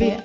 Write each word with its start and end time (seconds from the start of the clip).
Med 0.00 0.16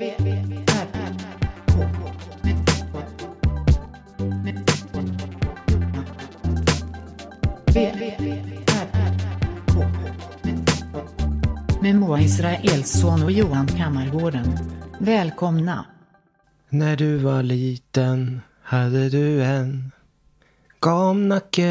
Moa 11.96 12.22
Israelsson 12.22 13.24
och 13.24 13.32
Johan 13.32 13.68
Kammargården. 13.68 14.58
Välkomna. 15.00 15.86
När 16.70 16.96
du 16.96 17.18
var 17.18 17.44
liten 17.44 18.42
hade 18.62 19.10
du 19.10 19.44
en 19.44 19.92
gamnacke. 20.80 21.70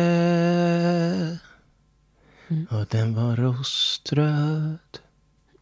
Och 2.70 2.86
den 2.90 3.14
var 3.14 3.36
roströd. 3.36 4.78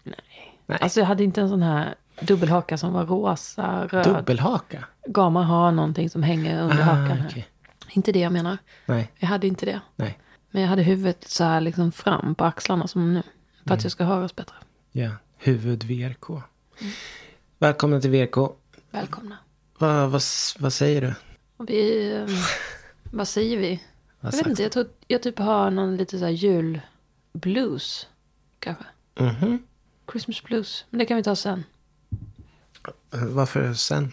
Nej. 0.03 0.79
Alltså 0.81 1.01
jag 1.01 1.07
hade 1.07 1.25
inte 1.25 1.41
en 1.41 1.49
sån 1.49 1.63
här 1.63 1.95
dubbelhaka 2.27 2.79
som 2.79 2.93
var 2.93 3.07
rosa, 3.07 3.87
röd. 3.87 4.05
Dubbelhaka? 4.05 4.85
Gama 5.07 5.43
har 5.43 5.73
någonting 5.73 6.11
som 6.11 6.23
hänger 6.23 6.63
under 6.63 6.81
Ah, 6.81 6.83
hakan 6.83 7.23
okej. 7.27 7.49
Inte 7.91 8.13
det 8.13 8.19
jag 8.21 8.33
menar. 8.33 8.59
Nej, 8.87 9.11
Jag 9.19 9.29
hade 9.29 9.47
inte 9.47 9.67
det. 9.67 9.81
nej. 9.97 10.19
Men 10.51 10.63
jag 10.63 10.69
hade 10.69 10.83
huvudet 10.83 11.29
så 11.29 11.45
här 11.45 11.61
liksom 11.61 11.93
fram 11.93 12.35
på 12.35 12.45
axlarna 12.45 12.87
som 12.89 13.15
nu. 13.15 13.23
För 13.23 13.71
Mm. 13.71 13.79
att 13.79 13.83
jag 13.83 13.93
ska 13.93 14.05
höras 14.05 14.37
bättre. 14.37 14.55
Ja, 14.93 15.11
huvud-VRK. 15.39 16.43
Välkomna 17.59 18.01
till 18.01 18.11
VRK. 18.11 18.37
Välkomna. 18.91 19.37
Vad, 19.79 20.11
vad, 20.11 20.23
vad 20.59 20.73
säger 20.73 21.01
du? 21.01 21.15
Vi, 21.67 22.13
eh, 22.17 22.27
vad 23.11 23.29
säger 23.29 23.57
vi? 23.57 23.83
Vad 24.21 24.33
Jag 24.35 24.39
vet 24.39 24.47
inte, 24.47 24.63
jag 24.63 24.73
tror 24.73 24.87
jag 25.09 25.23
typ 25.23 25.39
har 25.39 25.71
någon 25.71 25.97
lite 25.97 26.19
så 26.19 26.25
här 26.25 26.33
julblues. 26.33 28.07
Kanske. 28.59 28.85
Mhm. 29.21 29.59
Christmas 30.13 30.43
blues. 30.43 30.85
Men 30.91 30.99
det 30.99 31.05
kan 31.05 31.17
vi 31.17 31.23
ta 31.23 31.37
sen. 31.37 31.65
Varför 33.13 33.75
sen? 33.75 34.13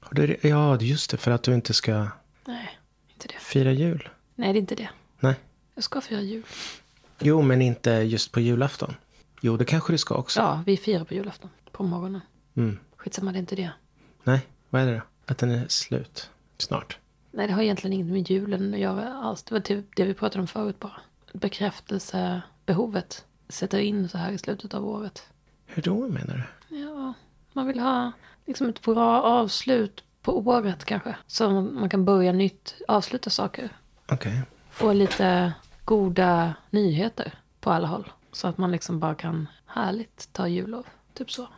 Har 0.00 0.14
du, 0.14 0.36
ja, 0.42 0.80
just 0.80 1.10
det. 1.10 1.16
För 1.16 1.30
att 1.30 1.42
du 1.42 1.54
inte 1.54 1.74
ska 1.74 2.06
Nej, 2.44 2.78
inte 3.14 3.28
det. 3.28 3.34
fira 3.40 3.72
jul. 3.72 4.08
Nej, 4.34 4.52
det 4.52 4.58
är 4.58 4.60
inte 4.60 4.74
det. 4.74 4.88
Nej. 5.20 5.34
Jag 5.74 5.84
ska 5.84 6.00
fira 6.00 6.20
jul. 6.20 6.44
Jo, 7.18 7.42
men 7.42 7.62
inte 7.62 7.90
just 7.90 8.32
på 8.32 8.40
julafton. 8.40 8.94
Jo, 9.40 9.56
det 9.56 9.64
kanske 9.64 9.92
du 9.92 9.98
ska 9.98 10.14
också. 10.14 10.40
Ja, 10.40 10.62
vi 10.66 10.76
firar 10.76 11.04
på 11.04 11.14
julafton. 11.14 11.50
På 11.72 11.82
morgonen. 11.84 12.20
Mm. 12.56 12.78
Skitsamma, 12.96 13.32
det 13.32 13.38
är 13.38 13.40
inte 13.40 13.56
det. 13.56 13.70
Nej, 14.24 14.40
vad 14.70 14.82
är 14.82 14.86
det 14.86 14.94
då? 14.94 15.00
Att 15.26 15.38
den 15.38 15.50
är 15.50 15.68
slut 15.68 16.30
snart. 16.58 16.98
Nej, 17.30 17.46
det 17.46 17.52
har 17.52 17.62
egentligen 17.62 17.92
inget 17.92 18.06
med 18.12 18.30
julen 18.30 18.74
att 18.74 18.80
göra 18.80 19.14
alls. 19.14 19.42
Det 19.42 19.54
var 19.54 19.60
typ 19.60 19.84
det 19.96 20.04
vi 20.04 20.14
pratade 20.14 20.40
om 20.40 20.46
förut 20.46 20.80
bara. 20.80 21.00
Bekräftelsebehovet 21.32 23.24
sätter 23.48 23.78
in 23.78 24.08
så 24.08 24.18
här 24.18 24.32
i 24.32 24.38
slutet 24.38 24.74
av 24.74 24.88
året. 24.88 25.22
Hur 25.66 25.82
då 25.82 26.08
menar 26.08 26.48
du? 26.68 26.76
Ja, 26.76 27.12
man 27.52 27.66
vill 27.66 27.80
ha 27.80 28.12
liksom 28.48 28.68
ett 28.68 28.82
bra 28.82 29.22
avslut 29.22 30.04
på 30.22 30.38
året 30.38 30.84
kanske. 30.84 31.16
Så 31.26 31.50
man 31.60 31.88
kan 31.88 32.04
börja 32.04 32.32
nytt, 32.32 32.74
avsluta 32.88 33.30
saker. 33.30 33.68
Okej. 34.12 34.42
Få 34.70 34.92
lite 34.92 35.52
goda 35.84 36.54
nyheter 36.70 37.32
på 37.60 37.70
alla 37.70 37.86
håll. 37.88 38.12
Så 38.32 38.48
att 38.48 38.58
man 38.58 38.70
liksom 38.70 39.00
bara 39.00 39.14
kan 39.14 39.46
härligt 39.66 40.28
ta 40.32 40.48
jullov. 40.48 40.86
Typ 41.14 41.30
så. 41.30 41.48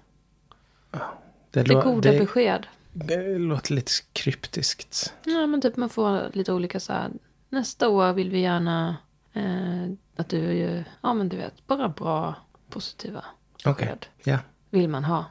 Det, 1.50 1.62
Det 1.62 1.74
goda 1.74 2.12
det, 2.12 2.19
besked. 2.19 2.66
det 2.92 3.38
låter 3.38 3.75
lite 3.75 3.92
kryptiskt. 4.12 5.14
Ja, 5.25 5.47
men 5.47 5.60
typ 5.60 5.77
man 5.77 5.88
får 5.88 6.30
lite 6.32 6.52
olika 6.52 6.80
så 6.80 6.92
här. 6.92 7.10
Nästa 7.48 7.88
år 7.88 8.12
vill 8.12 8.30
vi 8.30 8.41
gärna 8.41 8.97
eh, 9.32 9.84
att 10.16 10.28
du, 10.28 10.84
ja 11.00 11.14
men 11.14 11.28
du 11.28 11.36
vet, 11.36 11.66
bara 11.66 11.88
bra, 11.88 12.34
positiva 12.70 13.25
besked. 13.64 14.06
Ja, 14.25 14.38
Vill 14.70 14.88
man 14.88 15.04
ha. 15.04 15.25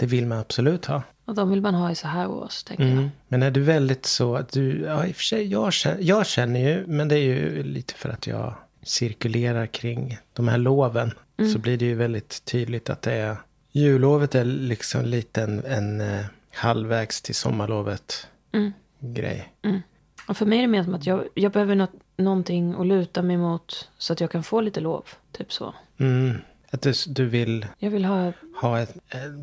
Det 0.00 0.06
vill 0.06 0.26
man 0.26 0.38
absolut 0.38 0.86
ha. 0.86 1.02
Och 1.24 1.34
de 1.34 1.50
vill 1.50 1.60
man 1.60 1.74
ha 1.74 1.90
i 1.90 1.94
så 1.94 2.08
här 2.08 2.28
års, 2.30 2.62
tänker 2.62 2.84
jag. 2.84 2.92
Mm. 2.92 3.10
Men 3.28 3.42
är 3.42 3.50
du 3.50 3.60
väldigt 3.60 4.06
så 4.06 4.36
att 4.36 4.52
du, 4.52 4.80
ja 4.80 5.06
i 5.06 5.12
och 5.12 5.16
för 5.16 5.22
sig, 5.22 5.46
jag 5.46 5.72
känner, 5.72 5.98
jag 6.00 6.26
känner 6.26 6.60
ju, 6.60 6.86
men 6.86 7.08
det 7.08 7.14
är 7.14 7.24
ju 7.24 7.62
lite 7.62 7.94
för 7.94 8.08
att 8.08 8.26
jag 8.26 8.54
cirkulerar 8.82 9.66
kring 9.66 10.18
de 10.32 10.48
här 10.48 10.58
loven. 10.58 11.12
Så 11.52 11.58
blir 11.58 11.76
det 11.76 11.84
ju 11.84 11.94
väldigt 11.94 12.44
tydligt 12.44 12.90
att 12.90 13.02
det 13.02 13.12
är, 13.12 13.36
jullovet 13.72 14.34
är 14.34 14.44
liksom 14.44 15.04
lite 15.04 15.42
en, 15.42 15.64
en 15.64 16.00
eh, 16.00 16.24
halvvägs 16.54 17.22
till 17.22 17.34
sommarlovet 17.34 18.26
Mm. 18.52 18.72
grej. 19.00 19.52
Och 20.28 20.36
för 20.36 20.46
mig 20.46 20.58
är 20.58 20.62
det 20.62 20.68
mer 20.68 20.84
som 20.84 20.94
att 20.94 21.06
jag, 21.06 21.24
jag 21.34 21.52
behöver 21.52 21.74
något, 21.74 21.92
någonting 22.16 22.74
att 22.78 22.86
luta 22.86 23.22
mig 23.22 23.36
mot 23.36 23.88
så 23.98 24.12
att 24.12 24.20
jag 24.20 24.30
kan 24.30 24.42
få 24.42 24.60
lite 24.60 24.80
lov. 24.80 25.04
Typ 25.32 25.52
så. 25.52 25.74
Mm. 25.98 26.36
Att 26.70 26.82
du, 26.82 26.92
du 27.06 27.26
vill 27.26 27.66
Jag 27.78 27.90
vill 27.90 28.04
ha, 28.04 28.32
ha 28.60 28.80
ett, 28.80 28.96
ett 29.08 29.34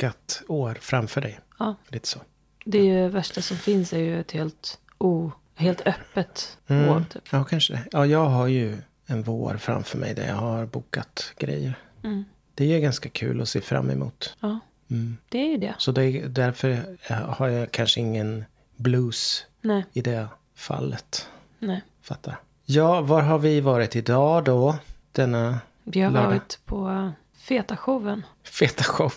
bokat 0.00 0.42
år 0.48 0.78
framför 0.80 1.20
dig. 1.20 1.40
ja, 1.58 1.74
Lite 1.88 2.08
så. 2.08 2.18
det 2.64 2.78
är 2.78 2.84
ju 2.84 3.08
värsta 3.08 3.42
som 3.42 3.56
finns 3.56 3.92
är 3.92 3.98
ju 3.98 4.20
ett 4.20 4.32
helt, 4.32 4.78
o, 4.98 5.32
helt 5.54 5.80
öppet 5.86 6.58
Mm. 6.68 6.88
år. 6.88 7.04
Typ. 7.12 7.22
Ja, 7.30 7.44
kanske 7.44 7.72
det. 7.72 7.84
Ja, 7.92 8.06
jag 8.06 8.24
har 8.26 8.46
ju 8.46 8.78
en 9.06 9.22
vår 9.22 9.56
framför 9.56 9.98
mig 9.98 10.14
där 10.14 10.28
jag 10.28 10.34
har 10.34 10.66
bokat 10.66 11.32
grejer. 11.38 11.74
Mm. 12.04 12.24
Det 12.54 12.74
är 12.74 12.80
ganska 12.80 13.08
kul 13.08 13.40
att 13.42 13.48
se 13.48 13.60
fram 13.60 13.90
emot. 13.90 14.36
Ja, 14.40 14.58
Mm. 14.90 15.16
det 15.28 15.38
är 15.38 15.46
ju 15.48 15.56
det. 15.56 15.74
Så 15.78 15.92
det 15.92 16.02
är, 16.04 16.28
därför 16.28 16.96
har 17.14 17.48
jag 17.48 17.70
kanske 17.70 18.00
ingen 18.00 18.44
blues 18.76 19.46
Nej, 19.60 19.84
i 19.92 20.00
det 20.00 20.28
fallet. 20.54 21.28
nej. 21.58 21.82
Fattar. 22.02 22.36
Ja, 22.64 23.00
var 23.00 23.22
har 23.22 23.38
vi 23.38 23.60
varit 23.60 23.96
idag 23.96 24.44
då? 24.44 24.76
Denna 25.12 25.58
Vi 25.84 26.00
har 26.00 26.10
Lördag. 26.10 26.28
varit 26.28 26.58
på 26.64 27.12
feta 27.34 27.76
showen 27.76 28.22
feta 28.44 28.84
show. 28.84 29.12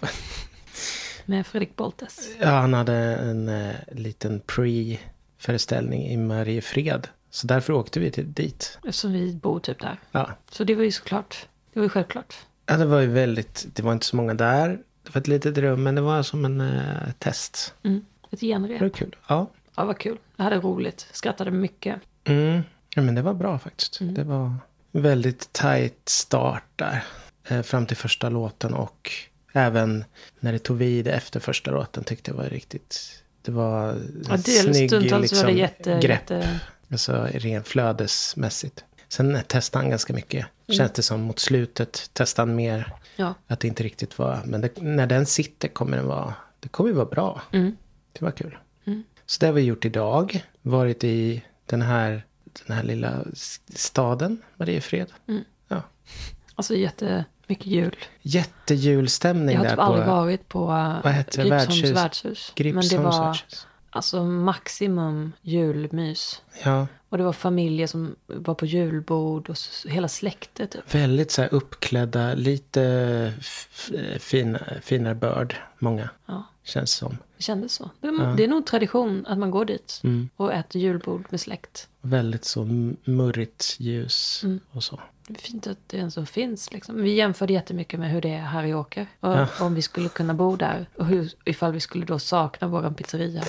Med 1.26 1.48
Fredrik 1.48 1.76
Boltes. 1.76 2.30
Ja, 2.42 2.50
han 2.50 2.74
hade 2.74 2.94
en 3.16 3.50
eh, 3.50 3.76
liten 3.92 4.40
pre-föreställning 4.40 6.08
i 6.08 6.18
Mariefred. 6.18 7.08
Så 7.30 7.48
därför 7.48 7.74
åkte 7.74 8.00
vi 8.00 8.12
till, 8.12 8.34
dit. 8.34 8.78
Eftersom 8.84 9.14
vi 9.14 9.34
bor 9.34 9.60
typ 9.60 9.80
där. 9.82 10.00
Ja. 10.12 10.30
Så 10.52 10.64
det 10.64 10.76
var 10.76 10.84
ju 10.84 10.92
såklart. 10.92 11.48
Det 11.74 11.80
var 11.80 11.84
ju 11.86 11.90
självklart. 11.90 12.36
ja, 12.66 12.78
det 12.78 12.86
var 12.86 13.00
ju 13.00 13.08
väldigt, 13.08 13.66
det 13.74 13.84
var 13.84 13.94
inte 13.94 14.06
så 14.06 14.16
många 14.16 14.34
där. 14.34 14.70
Det 15.04 15.14
var 15.16 15.22
ett 15.22 15.28
litet 15.28 15.58
rum, 15.58 15.84
men 15.84 15.96
det 15.96 16.02
var 16.02 16.24
som 16.24 16.46
en 16.46 16.62
eh, 16.62 17.12
test. 17.20 17.74
Mm. 17.84 18.06
Ett 18.32 18.40
Det 18.40 18.48
genrep. 18.48 18.82
var 18.82 18.90
kul. 18.90 19.16
Ja. 19.28 19.48
Ja, 19.76 19.86
vad 19.86 19.98
kul. 19.98 20.18
Jag 20.36 20.44
hade 20.44 20.60
roligt. 20.60 21.08
Skrattade 21.12 21.52
mycket. 21.52 22.00
Mm. 22.24 22.62
ja, 22.96 23.02
men 23.02 23.16
det 23.16 23.22
var 23.22 23.34
bra 23.34 23.60
faktiskt. 23.60 23.98
Det 24.02 24.24
var 24.24 24.56
väldigt 24.92 25.54
tight 25.54 26.10
start 26.10 26.64
där. 26.76 27.04
Eh, 27.48 27.62
fram 27.62 27.86
till 27.86 27.98
första 27.98 28.30
låten 28.30 28.74
och 28.74 29.12
även 29.54 30.06
när 30.40 30.52
det 30.54 30.60
tog 30.60 30.78
vid 30.78 31.08
efter 31.08 31.40
första 31.40 31.72
låten 31.72 32.04
tyckte 32.04 32.32
jag 32.32 32.36
var 32.38 32.44
riktigt... 32.46 33.20
Det 33.42 33.52
var 33.52 33.96
Ja, 34.30 34.38
snygg 34.38 34.92
liksom, 34.92 35.38
var 35.40 35.46
det 35.46 35.52
jätte, 35.52 36.00
grepp. 36.02 36.30
jätte... 36.30 36.60
Alltså 36.92 37.28
rent 37.34 37.68
flödesmässigt. 37.68 38.84
Sen 39.08 39.40
testade 39.48 39.84
han 39.84 39.90
ganska 39.90 40.14
mycket. 40.14 40.46
Känns 40.68 40.92
det 40.92 41.02
som 41.02 41.22
mot 41.22 41.40
slutet 41.40 42.10
testade 42.14 42.50
han 42.50 42.56
mer. 42.56 42.94
Ja. 43.16 43.34
Att 43.48 43.60
det 43.60 43.68
inte 43.68 43.84
riktigt 43.84 44.18
var... 44.20 44.42
Men 44.46 44.62
det, 44.62 44.82
när 44.82 45.08
den 45.08 45.26
sitter 45.26 45.68
kommer 45.68 45.98
den 45.98 46.08
vara... 46.08 46.34
Det 46.60 46.70
kommer 46.70 46.90
ju 46.90 46.96
vara 46.96 47.06
bra. 47.06 47.42
Mm. 47.52 47.78
Det 48.14 48.26
var 48.26 48.32
kul. 48.32 48.58
Så 49.26 49.40
det 49.40 49.46
har 49.46 49.54
vi 49.54 49.62
gjort 49.62 49.86
idag. 49.86 50.44
Varit 50.62 51.04
i 51.04 51.44
den 51.66 51.82
här, 51.82 52.26
den 52.68 52.78
här 52.78 52.84
lilla 52.84 53.26
staden, 53.76 54.42
Mariefred. 54.56 55.08
Mm. 55.28 55.44
Ja. 55.68 55.82
Alltså 56.56 56.76
jättemycket 57.48 57.66
jul. 57.68 57.96
Jättejulstämning 58.22 59.56
Jag 59.56 59.62
har 59.62 59.68
typ 59.70 59.76
på 59.76 59.82
aldrig 59.82 60.08
varit 60.08 60.50
på 60.50 60.66
Vad 61.04 61.14
heter 61.14 61.44
det? 61.44 61.50
Gripsholms 61.50 61.82
Värdshus? 61.84 61.96
värdshus. 61.96 62.54
Men 62.56 62.64
det 62.64 62.64
Gripsholms 62.64 62.94
var 63.18 63.26
värdshus. 63.26 63.68
alltså 63.90 64.24
maximum 64.24 65.32
julmys. 65.42 66.42
Ja, 66.64 66.88
Och 67.10 67.18
det 67.18 67.24
var 67.24 67.34
familjer 67.34 67.88
som 67.88 68.16
var 68.28 68.54
på 68.56 68.66
julbord 68.66 69.50
och 69.50 69.56
hela 69.88 70.08
släktet 70.08 70.72
typ. 70.72 70.96
väldigt 70.96 71.32
så 71.32 71.42
här 71.42 71.54
uppklädda, 71.54 72.34
lite 72.34 73.34
f- 73.40 73.92
fina, 74.20 74.60
finare 74.82 75.16
börd, 75.16 75.56
många. 75.80 76.10
Ja, 76.26 76.44
Känns 76.64 76.92
som. 76.92 77.18
det 77.38 77.44
kändes 77.44 77.74
så. 77.74 77.90
Det 78.02 78.08
är, 78.08 78.36
det 78.36 78.44
är 78.44 78.48
nog 78.48 78.66
tradition 78.66 79.26
att 79.28 79.38
man 79.38 79.52
går 79.52 79.66
dit 79.66 80.02
Mm. 80.04 80.30
och 80.36 80.54
äter 80.54 80.82
julbord 80.82 81.26
med 81.30 81.40
släkt. 81.42 81.88
Väldigt 82.02 82.46
så 82.46 82.64
murrigt 83.04 83.76
ljus 83.80 84.42
Mm. 84.44 84.60
och 84.72 84.84
så. 84.84 85.00
Det 85.28 85.34
är 85.34 85.42
fint 85.42 85.68
att 85.68 85.78
det 85.88 85.98
ens 85.98 86.30
finns. 86.30 86.72
Liksom. 86.74 87.02
Vi 87.02 87.14
jämförde 87.14 87.54
jättemycket 87.54 88.00
med 88.00 88.10
hur 88.12 88.22
det 88.22 88.34
är 88.34 88.42
här 88.42 88.64
i 88.64 88.74
Åker. 88.74 89.08
Och 89.20 89.32
Ja. 89.34 89.48
om 89.60 89.76
vi 89.76 89.82
skulle 89.82 90.10
kunna 90.10 90.34
bo 90.34 90.56
där. 90.56 90.86
Och 90.98 91.06
hur, 91.06 91.32
ifall 91.46 91.72
vi 91.72 91.80
skulle 91.80 92.06
då 92.06 92.20
sakna 92.20 92.68
våran 92.68 92.94
pizzeria. 92.94 93.44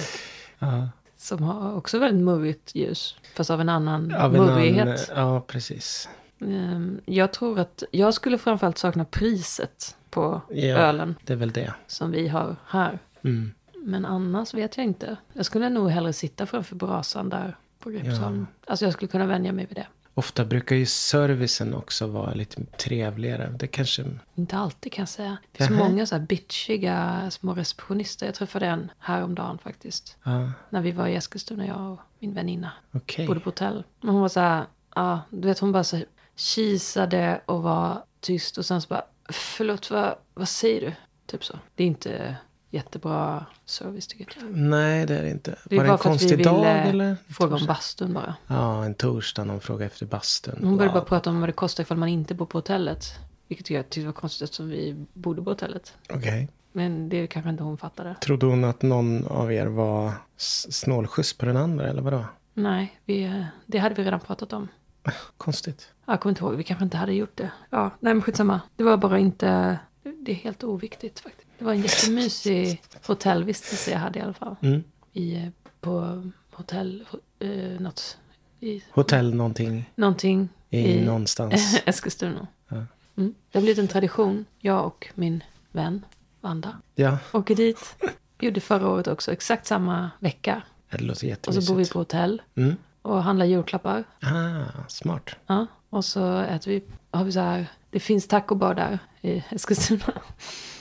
Ja. 0.58 0.88
Som 1.16 1.42
har 1.42 1.74
också 1.76 1.98
väldigt 1.98 2.24
murrigt 2.24 2.74
ljus. 2.74 3.16
Fast 3.34 3.50
av 3.50 3.60
en 3.60 3.68
annan 3.68 4.14
Av 4.14 4.34
en 4.36 4.42
murrighet. 4.42 5.10
annan- 5.10 5.32
ja, 5.32 5.40
precis. 5.40 6.08
Ehm, 6.40 7.00
Jag 7.04 7.32
tror 7.32 7.58
att 7.58 7.82
jag 7.90 8.14
skulle 8.14 8.38
framförallt 8.38 8.78
sakna 8.78 9.04
priset 9.04 9.96
på 10.10 10.40
Ja. 10.50 10.76
ölen 10.76 11.14
Det 11.24 11.32
är 11.32 11.36
väl 11.36 11.50
det. 11.52 11.74
som 11.86 12.10
vi 12.10 12.28
har 12.28 12.56
här. 12.66 12.98
Mm. 13.24 13.52
Men 13.86 14.04
annars 14.04 14.54
vet 14.54 14.76
jag 14.76 14.84
inte. 14.86 15.16
Jag 15.32 15.46
skulle 15.46 15.68
nog 15.68 15.90
hellre 15.90 16.12
sitta 16.12 16.46
framför 16.46 16.76
brasan 16.76 17.28
där 17.28 17.56
på 17.78 17.90
Gripsholm. 17.90 18.46
Alltså 18.66 18.84
jag 18.84 18.92
skulle 18.94 19.08
kunna 19.08 19.26
vänja 19.26 19.52
mig 19.52 19.66
vid 19.66 19.76
det. 19.76 19.86
Ofta 20.14 20.44
brukar 20.44 20.76
ju 20.76 20.86
servicen 20.86 21.74
också 21.74 22.06
vara 22.06 22.34
lite 22.34 22.64
trevligare. 22.64 23.54
Det 23.58 23.66
kanske... 23.66 24.04
Inte 24.34 24.56
alltid 24.56 24.92
kan 24.92 25.02
jag 25.02 25.08
säga. 25.08 25.36
Det 25.52 25.58
finns 25.66 25.78
många 25.78 26.06
så 26.06 26.14
här 26.14 26.22
bitchiga 26.22 27.30
små 27.30 27.54
receptionister. 27.54 28.26
Jag 28.26 28.34
träffade 28.34 28.66
en 28.66 28.90
häromdagen 28.98 29.58
faktiskt. 29.58 30.16
Ja, 30.22 30.52
När 30.70 30.80
vi 30.82 30.90
var 30.92 31.06
i 31.06 31.14
Eskilstuna, 31.14 31.66
jag 31.66 31.92
och 31.92 32.00
min 32.18 32.34
väninna. 32.34 32.72
okej. 32.92 33.26
Bodde 33.26 33.40
på 33.40 33.50
hotell. 33.50 33.84
Men 34.00 34.10
hon 34.12 34.20
var 34.22 34.28
så 34.28 34.40
här, 34.40 34.64
ja, 34.94 35.20
du 35.30 35.48
vet 35.48 35.58
hon 35.58 35.72
bara 35.72 35.84
så 35.84 36.00
kisade 36.36 37.40
och 37.46 37.62
var 37.62 38.04
tyst. 38.20 38.58
Och 38.58 38.66
sen 38.66 38.82
så 38.82 38.88
bara, 38.88 39.04
förlåt 39.28 39.90
vad, 39.90 40.14
vad 40.34 40.48
säger 40.48 40.80
du? 40.80 40.92
Typ 41.26 41.44
så. 41.44 41.58
Det 41.74 41.82
är 41.82 41.86
inte 41.86 42.36
jättebra 42.74 43.46
service 43.64 44.06
tycker 44.06 44.26
jag. 44.40 44.56
Nej, 44.56 45.06
det 45.06 45.18
är 45.18 45.22
det 45.22 45.30
inte. 45.30 45.58
Det 45.64 45.76
var 45.76 45.84
det 45.84 45.90
en 45.90 45.96
vi 45.96 46.02
konstig 46.02 46.30
ville 46.30 46.50
dag 46.50 46.66
eller? 46.66 47.16
fråga 47.30 47.56
om 47.56 47.66
bastun 47.66 48.12
bara. 48.14 48.34
Ja, 48.46 48.84
en 48.84 48.94
torsdag 48.94 49.44
någon 49.44 49.60
frågade 49.60 49.84
efter 49.86 50.06
bastun. 50.06 50.54
Hon 50.62 50.76
började 50.76 50.94
Wow. 50.94 51.02
bara 51.02 51.08
prata 51.08 51.30
om 51.30 51.40
vad 51.40 51.48
det 51.48 51.52
kostar 51.52 51.82
ifall 51.82 51.96
man 51.96 52.08
inte 52.08 52.34
bor 52.34 52.46
på 52.46 52.58
hotellet. 52.58 53.04
Vilket 53.48 53.70
jag 53.70 53.90
tyckte 53.90 54.06
var 54.06 54.12
konstigt 54.12 54.42
eftersom 54.42 54.68
vi 54.68 55.04
bodde 55.12 55.42
på 55.42 55.50
hotellet. 55.50 55.94
Okej. 56.10 56.48
Men 56.72 57.08
det 57.08 57.26
kanske 57.26 57.50
inte 57.50 57.62
hon 57.62 57.78
fattade. 57.78 58.16
Trodde 58.20 58.46
hon 58.46 58.64
att 58.64 58.82
någon 58.82 59.26
av 59.26 59.52
er 59.52 59.66
var 59.66 60.12
snålskjuts 60.38 61.32
på 61.38 61.46
den 61.46 61.56
andra 61.56 61.88
eller 61.88 62.02
vadå? 62.02 62.24
Nej, 62.54 63.00
vi, 63.04 63.44
det 63.66 63.78
hade 63.78 63.94
vi 63.94 64.04
redan 64.04 64.20
pratat 64.20 64.52
om. 64.52 64.68
Konstigt. 65.36 65.88
Jag 66.06 66.20
kommer 66.20 66.30
inte 66.30 66.44
ihåg, 66.44 66.54
vi 66.54 66.64
kanske 66.64 66.84
inte 66.84 66.96
hade 66.96 67.12
gjort 67.12 67.36
det. 67.36 67.50
Ja, 67.70 67.90
nej 68.00 68.14
men 68.14 68.22
skitsamma. 68.22 68.60
Det 68.76 68.84
var 68.84 68.96
bara 68.96 69.18
inte, 69.18 69.78
det 70.02 70.30
är 70.32 70.36
helt 70.36 70.64
oviktigt 70.64 71.20
faktiskt. 71.20 71.43
Det 71.58 71.64
var 71.64 71.72
en 71.72 71.82
jättemysig 71.82 72.82
hotellvistelse 73.06 73.90
jag 73.90 73.98
hade 73.98 74.18
i 74.18 74.22
alla 74.22 74.32
fall. 74.32 74.56
Mm. 74.62 74.84
I, 75.12 75.36
eh, 75.36 75.48
på 75.80 76.22
hotell, 76.52 77.04
eh, 77.38 77.80
något, 77.80 78.18
i, 78.60 78.82
Hotell 78.90 79.34
någonting 79.34 79.90
någonting 79.94 80.48
i, 80.70 81.00
någonstans. 81.04 81.80
Eskilstuna. 81.86 82.46
Ja. 82.68 82.76
Mm. 83.16 83.34
Det 83.50 83.58
har 83.58 83.62
blivit 83.62 83.78
en 83.78 83.88
tradition, 83.88 84.44
jag 84.58 84.86
och 84.86 85.08
min 85.14 85.42
vän 85.72 86.04
Vanda 86.40 86.76
Ja, 86.94 87.18
åker 87.32 87.54
dit. 87.54 87.96
Vi 88.38 88.46
gjorde 88.46 88.60
förra 88.60 88.88
året 88.90 89.06
också, 89.06 89.32
exakt 89.32 89.66
samma 89.66 90.10
vecka. 90.18 90.62
det 90.90 90.98
låter 90.98 91.10
Och 91.10 91.16
så 91.18 91.26
jättemysigt. 91.26 91.68
bor 91.68 91.76
vi 91.76 91.86
på 91.88 91.98
hotell 91.98 92.42
Mm. 92.54 92.76
och 93.02 93.22
handlar 93.22 93.46
julklappar. 93.46 94.04
Ah, 94.20 94.64
smart. 94.88 95.30
Ja, 95.46 95.66
och 95.94 96.04
så 96.04 96.38
äter 96.40 96.70
vi, 96.70 96.82
har 97.10 97.24
vi 97.24 97.32
så 97.32 97.40
här, 97.40 97.66
det 97.90 98.00
finns 98.00 98.28
tacobar 98.28 98.74
där 98.74 98.98
i 99.20 99.44
Eskilstuna. 99.50 100.12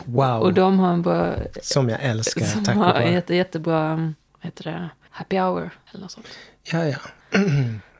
Wow, 0.06 0.42
Och 0.42 0.54
de 0.54 0.80
har 0.80 0.94
en 0.94 1.02
bra, 1.02 1.36
som 1.62 1.90
jag 1.90 2.04
älskar. 2.04 2.46
som 2.46 2.64
Tack 2.64 2.76
har 2.76 2.94
och 2.94 3.02
en 3.02 3.14
jätte, 3.14 3.36
jättebra, 3.36 3.96
vad 3.96 4.14
heter 4.42 4.64
det, 4.64 4.90
happy 5.10 5.38
hour 5.40 5.70
eller 5.92 6.02
något 6.02 6.12
sånt. 6.12 6.28
Ja, 6.64 6.86
ja. 6.86 6.98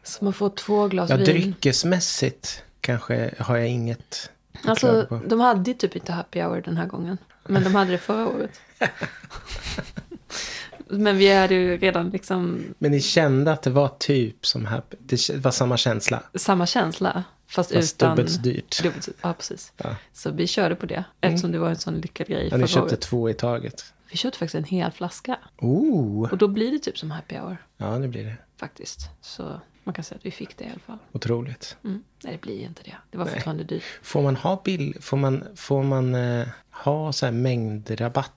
Så 0.04 0.24
man 0.24 0.34
får 0.34 0.50
två 0.50 0.88
glas 0.88 1.10
ja 1.10 1.16
vin. 1.16 1.26
dryckesmässigt 1.26 2.64
kanske 2.82 3.34
har 3.40 3.58
jag 3.58 3.68
inget 3.68 4.30
Alltså, 4.66 5.22
de 5.28 5.40
hade 5.40 5.72
ju 5.72 5.78
typ 5.78 5.96
inte 5.96 6.12
happy 6.12 6.42
hour 6.42 6.62
den 6.62 6.78
här 6.78 6.86
gången. 6.86 7.18
Men 7.44 7.64
de 7.64 7.76
hade 7.76 7.92
det 7.92 7.98
förra 7.98 8.28
året. 8.28 8.62
men 10.98 11.18
vi 11.18 11.34
hade 11.34 11.56
ju 11.56 11.78
redan 11.78 12.10
liksom 12.10 12.64
Men 12.78 12.92
ni 12.92 13.02
kände 13.02 13.52
att 13.52 13.62
det 13.62 13.70
var 13.70 13.92
typ 14.00 14.46
som 14.46 14.66
happy. 14.66 14.98
Det 15.00 15.30
var 15.30 15.52
samma 15.52 15.78
känsla. 15.78 16.24
samma 16.36 16.66
känsla. 16.66 17.24
Fast, 17.48 17.74
Fast 17.74 17.96
utan... 17.96 18.16
dubbelt 18.16 18.44
dyrt. 18.44 18.84
Dubbelt 18.84 19.10
Ja, 19.22 19.34
precis. 19.34 19.74
Ja. 19.78 19.96
Så 20.14 20.32
vi 20.32 20.48
körde 20.48 20.76
på 20.76 20.86
det. 20.86 21.04
Eftersom 21.22 21.52
det 21.52 21.60
var 21.60 21.70
en 21.70 21.76
sån 21.76 22.02
lyckad 22.02 22.28
grej 22.28 22.48
Ja, 22.52 22.58
ni 22.58 22.68
köpte 22.68 22.90
året. 22.96 23.02
två 23.02 23.30
i 23.30 23.34
taget. 23.34 23.94
Vi 24.12 24.18
köpte 24.18 24.40
faktiskt 24.40 24.56
en 24.56 24.64
hel 24.64 24.92
flaska. 24.92 25.38
Oh! 25.58 26.32
Och 26.32 26.38
då 26.38 26.48
blir 26.48 26.72
det 26.72 26.80
typ 26.80 26.98
som 26.98 27.12
happy 27.12 27.36
hour. 27.36 27.58
Ja, 27.78 27.86
det 27.86 28.08
blir 28.08 28.24
det. 28.24 28.36
Faktiskt. 28.60 29.00
Så 29.22 29.62
man 29.84 29.94
kan 29.94 30.04
säga 30.04 30.18
att 30.18 30.26
vi 30.26 30.32
fick 30.32 30.58
det 30.58 30.64
i 30.64 30.68
alla 30.68 30.80
fall. 30.80 30.98
Otroligt. 31.12 31.78
Mm. 31.84 32.04
Nej, 32.24 32.34
det 32.34 32.42
blir 32.42 32.64
inte 32.64 32.82
det. 32.84 32.96
Det 33.12 33.18
var 33.18 33.26
fortfarande 33.26 33.64
dyrt. 33.64 33.84
Får 34.02 34.22
man 34.22 34.36
ha 34.36 34.62
bill... 34.66 34.98
Får 35.02 35.18
man, 35.18 35.44
får 35.56 35.84
man 35.84 36.16
eh, 36.16 36.48
ha 36.72 37.14
så 37.14 37.26
här 37.26 37.34
mängdrabatt 37.34 38.32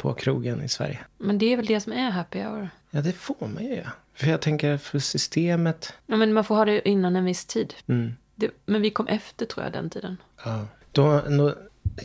på 0.00 0.14
krogen 0.14 0.62
i 0.62 0.68
Sverige? 0.68 0.98
Men 1.18 1.38
det 1.38 1.52
är 1.52 1.56
väl 1.56 1.66
det 1.66 1.80
som 1.80 1.92
är 1.92 2.10
happy 2.10 2.38
hour. 2.42 2.68
Ja, 2.90 3.00
det 3.00 3.12
får 3.12 3.48
man 3.48 3.64
ju. 3.64 3.74
ja. 3.74 3.90
För 4.14 4.26
jag 4.26 4.40
tänker 4.40 4.76
för 4.76 4.98
systemet. 4.98 5.92
Ja, 6.06 6.16
men 6.16 6.32
man 6.32 6.44
får 6.44 6.54
ha 6.54 6.64
det 6.64 6.88
innan 6.88 7.16
en 7.16 7.24
viss 7.24 7.44
tid. 7.44 7.74
Mm. 7.86 8.12
Det, 8.34 8.50
men 8.66 8.82
vi 8.82 8.90
kom 8.90 9.06
efter 9.06 9.46
tror 9.46 9.64
jag 9.64 9.72
den 9.72 9.90
tiden. 9.90 10.16
Ja. 10.44 10.66
Då, 10.92 11.22
nå- 11.28 11.54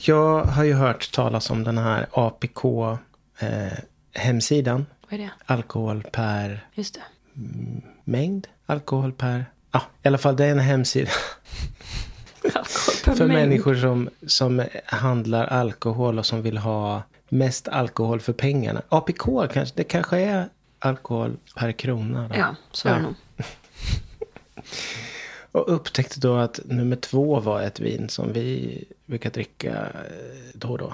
jag 0.02 0.44
har 0.44 0.64
ju 0.64 0.74
hört 0.74 1.12
talas 1.12 1.50
om 1.50 1.64
den 1.64 1.78
här 1.78 2.08
APK 2.12 2.66
eh, 3.40 3.78
hemsidan. 4.14 4.86
Vad 5.10 5.14
är 5.20 5.24
det? 5.24 5.30
Alkohol 5.46 6.04
per 6.12 6.66
Just 6.74 6.94
det. 6.94 7.02
mängd. 8.04 8.48
Alkohol 8.66 9.12
per... 9.14 9.46
Ja, 9.72 9.82
i 10.04 10.08
alla 10.08 10.18
fall 10.18 10.36
det 10.36 10.46
är 10.46 10.52
en 10.52 10.60
hemsida. 10.60 11.12
För 13.04 13.16
mängd. 13.28 13.32
människor 13.34 13.76
som, 13.76 14.10
som 14.28 14.66
handlar 14.86 15.46
alkohol 15.46 16.20
och 16.20 16.26
som 16.26 16.42
vill 16.42 16.58
ha 16.58 17.04
mest 17.30 17.68
alkohol 17.68 18.20
för 18.20 18.34
pengarna. 18.34 18.82
APK 18.90 19.24
kanske, 19.54 19.76
det 19.76 19.84
kanske 19.84 20.18
är 20.20 20.50
alkohol 20.80 21.38
per 21.56 21.72
krona. 21.72 22.28
Då. 22.28 22.36
Ja, 22.36 22.56
så 22.72 22.88
är 22.88 22.94
det 22.94 23.00
Ja. 23.00 23.04
nog. 23.04 23.16
Och 25.52 25.74
upptäckte 25.76 26.20
då 26.20 26.36
att 26.36 26.60
nummer 26.66 26.96
två 26.96 27.40
var 27.40 27.62
ett 27.62 27.80
vin 27.80 28.10
som 28.10 28.34
vi 28.34 28.84
brukar 29.06 29.30
dricka 29.30 29.72
eh, 29.72 29.90
då 30.54 30.68
och 30.70 30.78
då. 30.78 30.94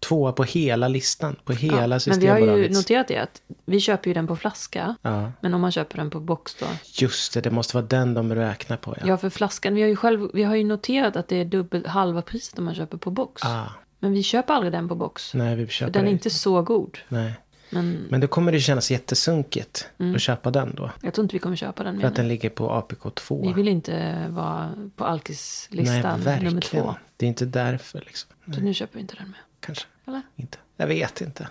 Tvåa 0.00 0.32
på 0.32 0.44
hela 0.44 0.88
listan, 0.88 1.36
på 1.44 1.52
hela 1.52 1.76
Mm. 1.76 1.90
Ja, 1.92 2.00
men 2.06 2.20
vi 2.20 2.26
har 2.26 2.38
ju 2.38 2.68
noterat 2.68 3.08
det 3.08 3.16
att 3.16 3.42
vi 3.64 3.80
köper 3.80 4.08
ju 4.10 4.14
den 4.14 4.26
på 4.26 4.36
flaska. 4.36 4.96
Ja, 5.02 5.32
Men 5.40 5.54
om 5.54 5.60
man 5.60 5.72
köper 5.72 5.96
den 5.96 6.10
på 6.10 6.20
box 6.20 6.54
då. 6.54 6.66
just 7.00 7.34
det, 7.34 7.40
det 7.40 7.50
måste 7.50 7.76
vara 7.76 7.86
den 7.86 8.14
de 8.14 8.34
räknar 8.34 8.76
på. 8.76 8.94
Ja. 9.00 9.06
Ja, 9.06 9.16
för 9.16 9.30
flaskan. 9.30 9.74
Vi 9.74 9.80
har 9.82 9.88
ju 9.88 9.96
själv, 9.96 10.30
vi 10.34 10.42
har 10.42 10.54
ju 10.54 10.64
noterat 10.64 11.16
att 11.16 11.28
det 11.28 11.36
är 11.36 11.44
dubbelt 11.44 11.86
halva 11.86 12.22
priset 12.22 12.58
om 12.58 12.64
man 12.64 12.74
köper 12.74 12.98
på 12.98 13.10
box. 13.10 13.42
Ah, 13.44 13.66
Men 14.00 14.12
vi 14.12 14.22
köper 14.22 14.54
aldrig 14.54 14.72
den 14.72 14.88
på 14.88 14.94
box. 14.94 15.34
nej, 15.34 15.56
vi 15.56 15.66
för 15.66 15.72
köper 15.72 15.92
den 15.92 16.02
är 16.02 16.06
det. 16.06 16.12
inte 16.12 16.30
så 16.30 16.62
god. 16.62 16.98
Nej. 17.08 17.32
Men 17.70 18.06
Men 18.10 18.20
då 18.20 18.26
kommer 18.26 18.52
det 18.52 18.60
kännas 18.60 18.90
jättesunkigt 18.90 19.88
att 20.14 20.20
köpa 20.20 20.50
den 20.50 20.74
då. 20.74 20.90
jag 21.02 21.14
tror 21.14 21.22
inte 21.22 21.32
vi 21.32 21.38
kommer 21.38 21.56
köpa 21.56 21.82
den 21.84 22.00
För 22.00 22.08
att 22.08 22.16
den 22.16 22.28
ligger 22.28 22.50
på 22.50 22.70
APK2. 22.70 23.42
Vi 23.46 23.52
vill 23.52 23.68
inte 23.68 24.26
vara 24.28 24.70
på 24.96 25.04
Nej, 25.04 25.12
alkislistan 25.12 26.20
nummer 26.20 26.60
två. 26.60 26.94
Det 27.16 27.26
är 27.26 27.28
inte 27.28 27.46
därför 27.46 27.98
liksom. 27.98 28.30
Så 28.54 28.60
nu 28.60 28.74
köper 28.74 28.94
vi 28.94 29.00
inte 29.00 29.14
den 29.14 29.26
mer. 29.26 29.40
Kanske. 29.60 29.84
Eller? 30.06 30.22
Inte. 30.36 30.58
Jag 30.76 30.86
vet 30.86 31.20
inte. 31.20 31.48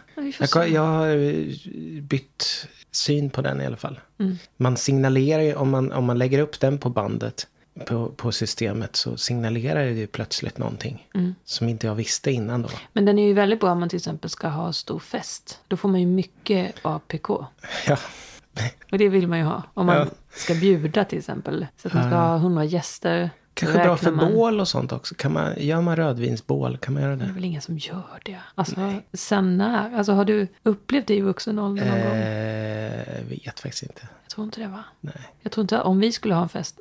Jag, 0.55 0.69
jag 0.69 0.81
har 0.81 1.07
eh, 1.07 2.01
bytt 2.01 2.67
syn 2.91 3.29
på 3.29 3.41
den 3.41 3.61
i 3.61 3.65
alla 3.65 3.77
fall. 3.77 3.99
Mm. 4.19 4.37
Man 4.57 4.77
signalerar 4.77 5.41
ju, 5.41 5.55
om 5.55 5.69
man, 5.69 5.91
om 5.91 6.05
man 6.05 6.17
lägger 6.17 6.39
upp 6.39 6.59
den 6.59 6.77
på 6.77 6.89
bandet, 6.89 7.47
på, 7.85 8.09
på 8.09 8.31
systemet, 8.31 8.95
så 8.95 9.17
signalerar 9.17 9.85
det 9.85 9.91
ju 9.91 10.07
plötsligt 10.07 10.57
någonting. 10.57 11.07
Mm. 11.15 11.35
Som 11.45 11.69
inte 11.69 11.87
jag 11.87 11.95
visste 11.95 12.31
innan 12.31 12.61
då. 12.61 12.69
Men 12.93 13.05
den 13.05 13.19
är 13.19 13.27
ju 13.27 13.33
väldigt 13.33 13.59
bra 13.59 13.71
om 13.71 13.79
man 13.79 13.89
till 13.89 13.97
exempel 13.97 14.29
ska 14.29 14.47
ha 14.47 14.73
stor 14.73 14.99
fest. 14.99 15.59
Då 15.67 15.77
får 15.77 15.89
man 15.89 15.99
ju 15.99 16.05
mycket 16.05 16.75
APK. 16.81 17.27
Ja, 17.87 17.97
Och 18.91 18.97
det 18.97 19.09
vill 19.09 19.27
man 19.27 19.37
ju 19.37 19.43
ha. 19.45 19.63
Om 19.73 19.85
man 19.85 19.95
Ja. 19.97 20.05
ska 20.31 20.53
bjuda 20.53 21.05
till 21.05 21.17
exempel. 21.19 21.67
Så 21.77 21.87
att 21.87 21.93
man 21.93 22.03
ska 22.09 22.15
ha 22.15 22.35
100 22.35 22.63
gäster. 22.65 23.29
Kanske 23.59 23.83
bra 23.83 23.97
för 23.97 24.11
man- 24.11 24.33
bål 24.33 24.59
och 24.59 24.67
sånt 24.67 24.91
också. 24.91 25.15
Kan 25.15 25.33
man, 25.33 25.53
gör 25.57 25.81
man 25.81 25.95
rödvinsbål, 25.95 26.77
kan 26.77 26.93
man 26.93 27.03
göra 27.03 27.15
Det 27.15 27.23
är 27.23 27.27
det? 27.27 27.33
väl 27.33 27.45
ingen 27.45 27.61
som 27.61 27.77
gör 27.77 28.19
det. 28.25 28.37
Alltså, 28.55 28.93
sen 29.13 29.57
när? 29.57 29.95
Alltså, 29.97 30.11
har 30.13 30.25
du 30.25 30.47
upplevt 30.63 31.07
det 31.07 31.15
i 31.15 31.21
vuxen 31.21 31.59
ålder 31.59 31.85
någon 31.85 31.99
gång? 32.03 32.17
Eh, 32.17 33.43
vet 33.45 33.59
faktiskt 33.59 33.83
inte. 33.83 34.01
Jag 34.23 34.29
tror 34.29 34.45
inte 34.45 34.61
det 34.61 34.67
va? 34.67 34.83
Nej. 35.01 35.13
Jag 35.41 35.51
tror 35.51 35.61
inte, 35.61 35.79
om 35.81 35.99
vi 35.99 36.11
skulle 36.11 36.33
ha 36.33 36.41
en 36.43 36.49
fest, 36.49 36.79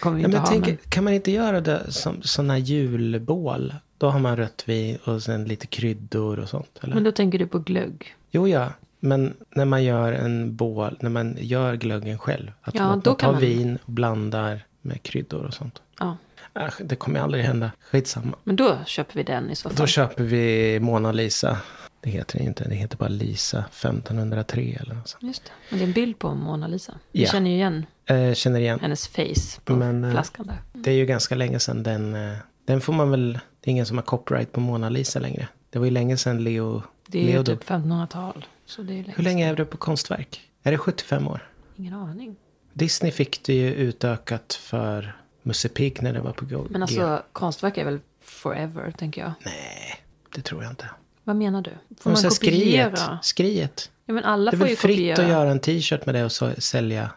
kommer 0.00 0.16
vi 0.16 0.22
inte 0.22 0.30
men 0.32 0.40
ha. 0.40 0.46
tänk, 0.46 0.66
men... 0.66 0.76
Kan 0.88 1.04
man 1.04 1.12
inte 1.12 1.30
göra 1.32 1.60
det 1.60 1.92
som 1.92 2.22
sådana 2.22 2.58
julbål? 2.58 3.74
Då 3.98 4.08
har 4.10 4.18
man 4.18 4.36
rött 4.36 4.62
vin 4.66 4.98
och 5.04 5.22
sen 5.22 5.44
lite 5.44 5.66
kryddor 5.66 6.38
och 6.38 6.48
sånt. 6.48 6.78
Eller? 6.82 6.94
men 6.94 7.04
då 7.04 7.12
tänker 7.12 7.38
du 7.38 7.46
på 7.46 7.58
glögg. 7.58 8.14
Jo, 8.30 8.48
ja. 8.48 8.68
Men 9.00 9.34
när 9.50 9.64
man 9.64 9.84
gör 9.84 10.12
en 10.12 10.56
bål, 10.56 10.96
när 11.00 11.10
man 11.10 11.36
gör 11.40 11.74
glöggen 11.74 12.18
själv. 12.18 12.52
Att 12.62 12.74
Ja, 12.74 12.82
man 12.88 13.00
då 13.00 13.14
tar 13.14 13.32
man. 13.32 13.40
vin 13.40 13.78
och 13.84 13.92
blandar 13.92 14.64
med 14.86 15.02
kryddor 15.02 15.44
och 15.44 15.54
sånt. 15.54 15.82
Ja. 16.00 16.16
Äh, 16.54 16.68
det 16.80 16.96
kommer 16.96 17.20
aldrig 17.20 17.44
hända. 17.44 17.70
Skitsamma. 17.80 18.36
Men 18.44 18.56
då 18.56 18.78
köper 18.86 19.14
vi 19.14 19.22
den 19.22 19.50
i 19.50 19.56
så 19.56 19.68
fall. 19.68 19.76
Då 19.76 19.86
köper 19.86 20.24
vi 20.24 20.80
Mona 20.80 21.12
Lisa. 21.12 21.58
Det 22.00 22.10
heter 22.10 22.38
det 22.38 22.44
inte. 22.44 22.68
Det 22.68 22.74
heter 22.74 22.96
bara 22.96 23.08
Lisa 23.08 23.58
1503 23.58 24.78
eller 24.80 24.94
något 24.94 25.08
sånt. 25.08 25.22
Just 25.22 25.44
det. 25.44 25.50
Men 25.70 25.78
det 25.78 25.84
är 25.84 25.86
en 25.86 25.92
bild 25.92 26.18
på 26.18 26.34
Mona 26.34 26.66
Lisa. 26.66 26.94
Vi 27.12 27.22
Ja. 27.24 27.30
känner 27.30 27.50
ju 27.50 27.56
igen 27.56 27.86
Eh, 28.08 28.34
känner 28.34 28.60
igen. 28.60 28.78
hennes 28.82 29.08
face 29.08 29.60
på 29.64 29.72
Men, 29.76 30.04
eh, 30.04 30.10
flaskan 30.10 30.46
där. 30.46 30.58
Det 30.72 30.90
är 30.90 30.94
ju 30.94 31.06
ganska 31.06 31.34
länge 31.34 31.58
sedan 31.58 31.82
den... 31.82 32.14
eh, 32.14 32.36
Den 32.64 32.80
får 32.80 32.92
man 32.92 33.10
väl... 33.10 33.32
Det 33.60 33.70
är 33.70 33.72
ingen 33.72 33.86
som 33.86 33.96
har 33.98 34.02
copyright 34.04 34.52
på 34.52 34.60
Mona 34.60 34.88
Lisa 34.88 35.18
längre. 35.18 35.48
Det 35.70 35.78
var 35.78 35.86
ju 35.86 35.90
länge 35.90 36.16
sedan 36.16 36.44
Leo... 36.44 36.82
Det 37.06 37.18
är 37.18 37.22
ju 37.22 37.28
Leo 37.32 37.44
typ 37.44 37.64
1500-tal. 37.64 38.46
Det 38.76 38.82
är 38.82 38.86
länge 38.86 39.12
Hur 39.16 39.24
länge 39.24 39.48
är 39.50 39.56
det 39.56 39.64
på 39.64 39.76
konstverk? 39.76 40.40
Är 40.62 40.70
det 40.72 40.78
75 40.78 41.28
år? 41.28 41.48
Ingen 41.76 41.94
aning. 41.94 42.36
Disney 42.78 43.12
fick 43.12 43.42
det 43.42 43.54
ju 43.54 43.74
utökat 43.74 44.54
för 44.54 45.16
Musse 45.42 45.68
Pigg 45.68 46.02
när 46.02 46.12
det 46.12 46.20
var 46.20 46.32
på 46.32 46.44
Go. 46.44 46.66
Men 46.70 46.82
alltså 46.82 47.22
konstverk 47.32 47.78
är 47.78 47.84
väl 47.84 48.00
forever, 48.24 48.90
tänker 48.90 49.20
jag. 49.20 49.32
Nej, 49.44 50.00
det 50.34 50.42
tror 50.42 50.62
jag 50.62 50.72
inte. 50.72 50.90
Vad 51.24 51.36
menar 51.36 51.62
du? 51.62 51.70
Får 52.00 52.10
Man 52.10 52.22
man 52.22 52.30
kopiera? 52.30 52.96
skriet. 52.96 53.24
skriet. 53.24 53.90
Ja, 54.06 54.14
men 54.14 54.24
alla 54.24 54.50
Det 54.50 54.56
är 54.56 54.58
får 54.58 54.66
väl 54.66 54.76
fritt 54.76 54.96
kopiera. 54.96 55.22
att 55.22 55.28
göra 55.28 55.50
en 55.50 55.60
t-shirt 55.60 56.06
med 56.06 56.14
det 56.14 56.24
och 56.24 56.32
så, 56.32 56.50
sälja 56.58 57.10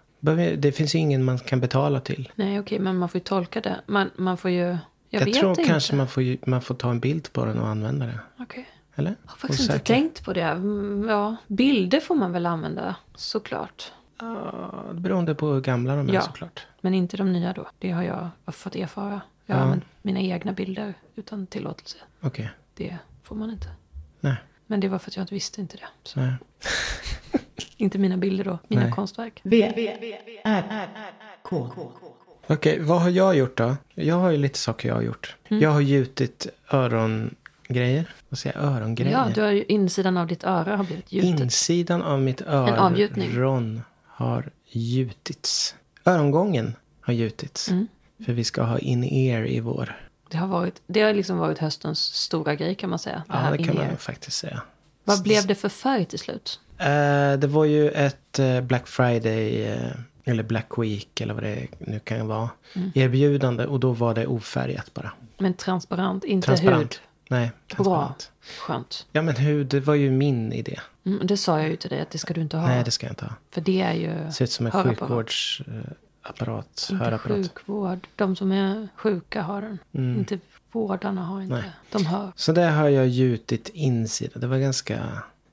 Det 0.58 0.72
finns 0.72 0.96
ju 0.96 1.00
ingen 1.00 1.24
man 1.24 1.40
kan 1.40 1.60
betala 1.60 2.00
till. 2.02 2.32
Nej, 2.36 2.60
okej, 2.60 2.80
men 2.80 2.98
man 2.98 3.10
får 3.10 3.20
ju 3.20 3.24
tolka 3.24 3.62
det. 3.62 3.82
Man, 3.86 4.10
man 4.16 4.38
får 4.38 4.52
ju... 4.52 4.58
Jag, 4.60 4.78
Jag, 5.10 5.26
vet 5.26 5.36
tror 5.36 5.50
inte. 5.50 5.64
kanske 5.64 5.96
man 5.96 6.08
får, 6.08 6.50
man 6.50 6.62
får 6.62 6.76
ta 6.76 6.90
en 6.90 7.00
bild 7.00 7.34
på 7.34 7.46
den 7.46 7.60
och 7.60 7.68
använda 7.68 8.06
det. 8.06 8.20
Okej. 8.40 8.70
Eller? 8.96 9.16
Jag 9.24 9.32
har 9.32 9.38
faktiskt 9.38 9.62
inte 9.62 9.74
Osäker. 9.74 9.94
tänkt 9.94 10.26
på 10.26 10.34
det. 10.34 10.42
Mm, 10.42 11.10
Ja, 11.10 11.36
bilder 11.48 12.00
får 12.00 12.16
man 12.16 12.32
väl 12.34 12.46
använda, 12.46 12.96
såklart. 13.16 13.92
Ja, 14.20 14.84
beroende 14.94 15.36
på 15.36 15.48
hur 15.48 15.62
gamla 15.62 15.96
de 15.96 16.10
är 16.10 16.14
Ja. 16.14 16.22
såklart. 16.22 16.68
Men 16.82 16.94
inte 16.94 17.18
de 17.18 17.34
nya 17.34 17.54
då. 17.54 17.68
Det 17.80 17.92
har 17.92 18.04
jag 18.04 18.30
fått 18.48 18.76
erfara. 18.76 19.22
Jag 19.46 19.56
har 19.56 19.60
Ja. 19.62 19.66
använt 19.66 19.84
mina 20.02 20.20
egna 20.20 20.52
bilder 20.52 20.94
utan 21.16 21.48
tillåtelse. 21.48 21.98
Okej. 22.22 22.50
Det 22.74 22.98
får 23.24 23.36
man 23.36 23.52
inte. 23.52 23.68
Nej. 24.20 24.36
Men 24.68 24.80
det 24.80 24.88
var 24.88 25.00
för 25.00 25.10
att 25.12 25.16
jag 25.16 25.24
inte 25.24 25.34
visste 25.34 25.62
inte 25.62 25.78
det. 25.78 25.88
Så. 26.04 26.20
Nej. 26.20 26.34
Inte 27.78 27.98
mina 27.98 28.18
bilder 28.18 28.44
då, 28.44 28.58
mina 28.68 28.82
Nej. 28.84 28.92
konstverk. 28.92 29.40
V, 29.44 29.64
R, 30.44 30.88
K. 31.42 31.70
Okej, 32.48 32.80
vad 32.82 33.02
har 33.02 33.10
jag 33.10 33.36
gjort 33.38 33.58
då? 33.58 33.76
Jag 33.94 34.16
har 34.16 34.32
ju 34.32 34.38
lite 34.38 34.60
saker 34.60 34.88
jag 34.90 34.96
har 34.96 35.02
gjort. 35.02 35.36
Mm. 35.50 35.64
Jag 35.64 35.70
har 35.70 35.82
gjutit 35.82 36.48
örongrejer. 36.74 38.10
Vad 38.30 38.40
säger 38.40 38.58
jag? 38.62 38.66
Örongrejer? 38.66 39.12
Ja, 39.12 39.28
du 39.36 39.42
har 39.42 39.52
ju 39.52 39.64
insidan 39.64 40.18
av 40.18 40.28
ditt 40.28 40.44
öra 40.44 40.78
har 40.78 40.84
blivit 40.84 41.12
gjutet. 41.12 41.40
Insidan 41.40 42.02
av 42.02 42.22
mitt 42.22 42.42
avgjutning. 42.42 43.30
Har 44.20 44.50
gjutits. 44.68 45.76
Örongången 46.06 46.76
har 47.02 47.14
gjutits. 47.14 47.70
Mm. 47.70 47.88
För 48.26 48.34
vi 48.34 48.44
ska 48.44 48.64
ha 48.64 48.80
in-ear 48.80 49.48
i 49.48 49.60
vår. 49.60 50.02
Det 50.30 50.38
har, 50.38 50.48
varit, 50.48 50.82
det 50.88 51.02
har 51.02 51.14
liksom 51.14 51.38
varit 51.38 51.58
höstens 51.58 52.00
stora 52.00 52.56
grej 52.56 52.76
kan 52.76 52.90
man 52.90 53.00
säga. 53.00 53.24
Det 53.28 53.34
Ja, 53.34 53.52
det 53.58 53.64
kan 53.64 53.76
man 53.76 53.88
nog 53.88 54.00
faktiskt 54.00 54.38
säga. 54.38 54.62
Vad 55.04 55.24
blev 55.24 55.48
det 55.48 55.56
för 55.56 55.70
färg 55.70 56.06
till 56.06 56.20
slut? 56.20 56.60
Eh, 56.78 56.86
det 57.40 57.48
var 57.48 57.66
ju 57.66 57.90
ett 57.90 58.40
eh, 58.40 58.62
Black 58.62 58.88
Friday, 58.88 59.64
eh, 59.64 59.92
eller 60.24 60.44
Black 60.44 60.78
Week 60.78 61.22
eller 61.22 61.34
vad 61.34 61.44
det 61.44 61.68
nu 61.80 62.00
kan 62.00 62.28
vara, 62.28 62.50
Mm. 62.76 62.92
erbjudande. 62.96 63.66
Och 63.66 63.80
då 63.80 63.92
var 63.92 64.14
det 64.14 64.28
ofärgat 64.28 64.94
bara. 64.94 65.12
Men 65.38 65.54
transparent, 65.54 66.24
inte 66.24 66.46
Transparent. 66.46 66.82
hud. 66.82 67.00
Nej, 67.32 67.52
Bra, 67.78 68.16
skönt. 68.60 69.08
Ja, 69.12 69.22
men 69.22 69.36
hud, 69.36 69.68
det 69.68 69.80
var 69.80 69.94
ju 69.96 70.12
min 70.12 70.54
idé. 70.54 70.80
Mm, 71.06 71.28
det 71.28 71.38
sa 71.38 71.60
jag 71.60 71.70
ju 71.70 71.76
till 71.76 71.90
dig 71.90 72.02
att 72.02 72.10
det 72.12 72.18
ska 72.18 72.34
du 72.34 72.42
inte 72.42 72.58
ha. 72.58 72.68
Nej, 72.68 72.84
det 72.84 72.92
ska 72.92 73.06
jag 73.06 73.12
inte 73.12 73.26
ha. 73.26 73.34
För 73.52 73.62
det 73.62 73.82
är 73.82 73.94
ju 73.94 74.08
Det 74.26 74.32
ser 74.32 74.46
ut 74.46 74.52
som 74.52 74.66
en 74.66 74.72
sjukvårdsapparat. 74.72 76.88
Inte 76.92 77.04
hörapparat. 77.04 77.38
sjukvård. 77.38 78.08
De 78.16 78.36
som 78.36 78.52
är 78.52 78.88
sjuka 78.96 79.42
har 79.42 79.62
den. 79.62 79.80
Mm. 79.94 80.20
Inte 80.20 80.40
vårdarna 80.72 81.24
har 81.26 81.42
inte. 81.42 81.54
Nej. 81.56 81.70
De 81.92 82.06
hör. 82.06 82.32
Så 82.36 82.52
där 82.52 82.72
har 82.72 82.90
jag 82.90 83.08
gjutit 83.08 83.70
insida. 83.70 84.40
Det 84.40 84.48
var 84.48 84.58
ganska... 84.58 84.96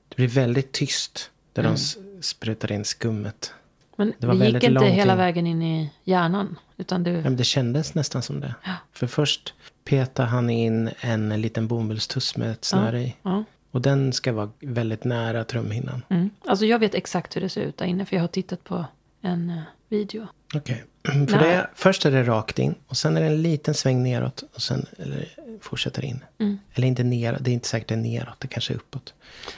Det 0.09 0.15
blev 0.15 0.29
väldigt 0.29 0.71
tyst. 0.71 1.31
Där 1.53 1.63
Mm. 1.63 1.75
de 1.75 2.21
sprutade 2.23 2.73
in 2.73 2.85
skummet. 2.85 3.53
Men 3.95 4.13
Det 4.19 4.27
var 4.27 4.35
vi 4.35 4.45
gick 4.45 4.63
inte 4.63 4.85
hela 4.85 5.11
in. 5.13 5.17
vägen 5.17 5.47
in 5.47 5.61
i 5.61 5.91
hjärnan. 6.03 6.59
Utan 6.77 7.03
du... 7.03 7.11
Ja, 7.11 7.21
men 7.21 7.37
det 7.37 7.43
kändes 7.43 7.95
nästan 7.95 8.21
som 8.21 8.39
det. 8.39 8.55
Ja. 8.65 8.73
För 8.91 9.07
först 9.07 9.53
petade 9.87 10.29
han 10.29 10.49
in 10.49 10.89
en 10.99 11.41
liten 11.41 11.67
bomullstuss 11.67 12.37
med 12.37 12.51
ett 12.51 12.65
snöre 12.65 13.01
i. 13.01 13.15
Ja. 13.21 13.43
Och 13.71 13.81
den 13.81 14.13
ska 14.13 14.33
vara 14.33 14.49
väldigt 14.59 15.03
nära 15.03 15.43
trumhinnan. 15.43 16.03
Mm. 16.09 16.29
Alltså 16.45 16.65
jag 16.65 16.79
vet 16.79 16.95
exakt 16.95 17.35
hur 17.35 17.41
det 17.41 17.49
ser 17.49 17.61
ut 17.61 17.77
där 17.77 17.85
inne. 17.85 18.05
För 18.05 18.15
jag 18.15 18.23
har 18.23 18.27
tittat 18.27 18.63
på 18.63 18.85
en 19.21 19.49
eh, 19.49 19.61
video. 19.89 20.27
Okej. 20.55 20.83
För 21.03 21.39
det 21.39 21.53
är, 21.53 21.69
först 21.75 22.05
är 22.05 22.11
det 22.11 22.23
rakt 22.23 22.59
in. 22.59 22.75
Och 22.87 22.97
sen 22.97 23.17
är 23.17 23.21
det 23.21 23.27
en 23.27 23.41
liten 23.41 23.73
sväng 23.73 24.03
neråt. 24.03 24.43
Och 24.53 24.61
sen 24.61 24.85
eller, 24.97 25.27
fortsätter 25.61 26.05
in. 26.05 26.23
Mm. 26.39 26.59
Eller 26.73 26.87
inte 26.87 27.03
neråt. 27.03 27.39
Det 27.43 27.51
är 27.51 27.53
inte 27.53 27.67
säkert 27.67 27.87
det 27.87 27.93
är 27.93 27.97
neråt. 27.97 28.39
Det 28.39 28.47
kanske 28.47 28.73
är 28.73 28.75
uppåt. 28.75 29.13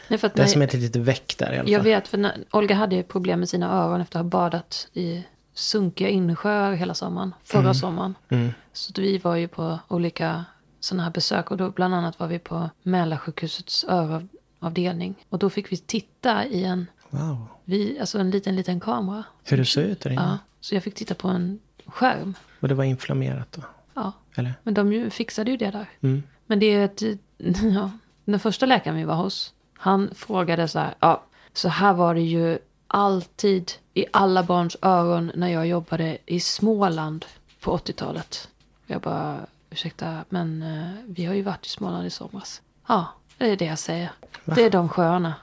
Nej, 0.07 0.19
för 0.19 0.27
att 0.27 0.35
Det 0.35 0.41
är 0.41 0.47
som 0.47 0.61
ett 0.61 0.73
litet 0.73 1.01
väck 1.01 1.35
där 1.37 1.45
i 1.45 1.49
alla 1.49 1.63
fall. 1.63 1.71
Jag 1.71 1.83
vet, 1.83 2.07
för 2.07 2.17
när, 2.17 2.43
Olga 2.51 2.75
hade 2.75 3.03
problem 3.03 3.39
med 3.39 3.49
sina 3.49 3.71
öron 3.71 4.01
efter 4.01 4.19
att 4.19 4.25
ha 4.25 4.29
badat 4.29 4.87
i 4.93 5.23
sunkiga 5.59 6.09
insjöar 6.09 6.73
hela 6.73 6.93
sommaren. 6.93 7.33
Förra 7.43 7.73
sommaren. 7.73 8.15
Mm. 8.29 8.49
Så 8.73 8.93
vi 9.01 9.17
var 9.17 9.35
ju 9.35 9.47
på 9.47 9.79
olika 9.87 10.45
sådana 10.79 11.03
här 11.03 11.11
besök. 11.11 11.51
Och 11.51 11.57
då 11.57 11.71
bland 11.71 11.95
annat 11.95 12.19
var 12.19 12.27
vi 12.27 12.39
på 12.39 12.69
Mälarsjukhusets 12.83 13.85
öravdelning. 13.89 15.15
Och 15.29 15.39
då 15.39 15.49
fick 15.49 15.71
vi 15.71 15.77
titta 15.77 16.45
i 16.45 16.63
en, 16.63 16.87
Wow. 17.09 17.45
vi, 17.65 17.99
alltså 17.99 18.19
en 18.19 18.29
liten, 18.31 18.55
liten 18.55 18.79
kamera. 18.79 19.23
Hur 19.43 19.57
det 19.57 19.65
såg 19.65 19.83
ut 19.83 20.01
där 20.01 20.09
inne. 20.09 20.21
Ja, 20.21 20.37
så 20.59 20.75
jag 20.75 20.83
fick 20.83 20.95
titta 20.95 21.15
på 21.15 21.27
en 21.27 21.59
skärm. 21.85 22.33
Och 22.59 22.67
det 22.67 22.73
var 22.75 22.83
inflammerat 22.83 23.51
då? 23.51 23.61
Ja, 23.93 24.11
Eller? 24.35 24.53
men 24.63 24.73
de 24.73 24.93
ju 24.93 25.09
fixade 25.09 25.51
ju 25.51 25.57
det 25.57 25.71
där. 25.71 25.85
Mm. 26.01 26.23
Men 26.45 26.59
det 26.59 26.65
är 26.65 26.85
ett, 26.85 27.01
ja, 27.75 27.91
den 28.25 28.39
första 28.39 28.65
läkaren 28.65 28.97
vi 28.97 29.03
var 29.03 29.15
hos, 29.15 29.53
han 29.77 30.09
frågade 30.15 30.67
så 30.67 30.79
här, 30.79 30.93
ja, 30.99 31.23
så 31.53 31.69
här 31.69 31.93
var 31.93 32.13
det 32.15 32.21
ju 32.21 32.59
alltid 32.93 33.71
i 33.93 34.05
alla 34.13 34.43
barns 34.43 34.77
öron 34.81 35.31
när 35.35 35.47
jag 35.47 35.67
jobbade 35.67 36.17
i 36.25 36.39
Småland 36.39 37.25
på 37.59 37.77
80-talet. 37.77 38.47
Jag 38.87 39.01
bara, 39.01 39.37
ursäkta, 39.69 40.23
men 40.29 40.63
eh, 40.63 40.91
vi 41.07 41.25
har 41.25 41.33
ju 41.33 41.41
varit 41.41 41.65
i 41.65 41.69
Småland 41.69 42.07
i 42.07 42.09
somras. 42.09 42.61
Ja, 42.87 43.05
det 43.37 43.45
är 43.51 43.57
det 43.57 43.65
jag 43.65 43.79
säger. 43.79 44.11
Det 44.45 44.63
är 44.63 44.69
de 44.69 44.89
sjöarna. 44.89 45.33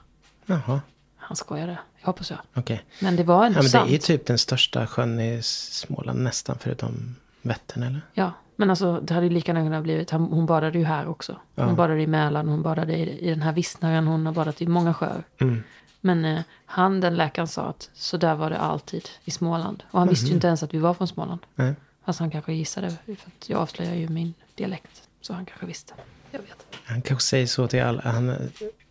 Jaha, 0.46 0.80
Han 1.16 1.36
skojade, 1.36 1.78
jag 2.00 2.06
hoppas 2.06 2.30
jag. 2.30 2.38
okej. 2.54 2.84
Men 3.00 3.16
det 3.16 3.22
var 3.24 3.46
ändå 3.46 3.58
Ja, 3.58 3.62
men 3.62 3.70
det 3.70 3.88
är 3.88 3.92
ju 3.92 3.98
typ 3.98 4.26
den 4.26 4.38
största 4.38 4.86
sjön 4.86 5.20
i 5.20 5.40
Småland 5.42 6.22
nästan, 6.22 6.56
förutom 6.60 7.16
Vättern, 7.42 7.82
eller? 7.82 8.00
Ja, 8.14 8.32
men 8.56 8.70
alltså 8.70 9.00
det 9.00 9.14
hade 9.14 9.26
ju 9.26 9.32
lika 9.32 9.52
gärna 9.52 9.66
kunnat 9.66 9.82
blivit, 9.82 10.10
hon 10.10 10.46
badade 10.46 10.78
ju 10.78 10.84
här 10.84 11.08
också. 11.08 11.32
Hon 11.54 11.68
Ja. 11.68 11.74
badade 11.74 12.02
i 12.02 12.06
Mälaren, 12.06 12.48
hon 12.48 12.62
badade 12.62 12.96
i, 12.96 13.18
i 13.26 13.30
den 13.30 13.42
här 13.42 13.52
Vissnaren, 13.52 14.06
hon 14.06 14.26
har 14.26 14.32
badat 14.32 14.62
i 14.62 14.66
många 14.66 14.94
sjöar. 14.94 15.24
Mm. 15.38 15.62
Men 16.06 16.24
eh, 16.24 16.42
han, 16.66 17.00
den 17.00 17.16
läkaren, 17.16 17.48
sa 17.48 17.62
att 17.68 17.90
så 17.94 18.16
där 18.16 18.34
var 18.34 18.50
det 18.50 18.58
alltid 18.58 19.08
i 19.24 19.30
Småland. 19.30 19.82
Och 19.90 19.98
han 19.98 20.06
Mhm. 20.06 20.10
visste 20.12 20.26
ju 20.26 20.34
inte 20.34 20.46
ens 20.46 20.62
att 20.62 20.74
vi 20.74 20.78
var 20.78 20.94
från 20.94 21.08
Småland. 21.08 21.40
Nej. 21.54 21.74
Fast 22.04 22.18
han 22.20 22.30
kanske 22.30 22.52
gissade, 22.52 22.90
för 23.06 23.12
att 23.12 23.48
jag 23.48 23.60
avslöjar 23.60 23.94
ju 23.94 24.08
min 24.08 24.34
dialekt. 24.54 25.02
Så 25.20 25.32
han 25.32 25.46
kanske 25.46 25.66
visste. 25.66 25.94
Jag 26.30 26.38
vet. 26.38 26.66
Han 26.84 27.02
kanske 27.02 27.24
säger 27.28 27.46
så 27.46 27.68
till 27.68 27.82
alla. 27.82 28.02
Han 28.04 28.28
eh, 28.28 28.36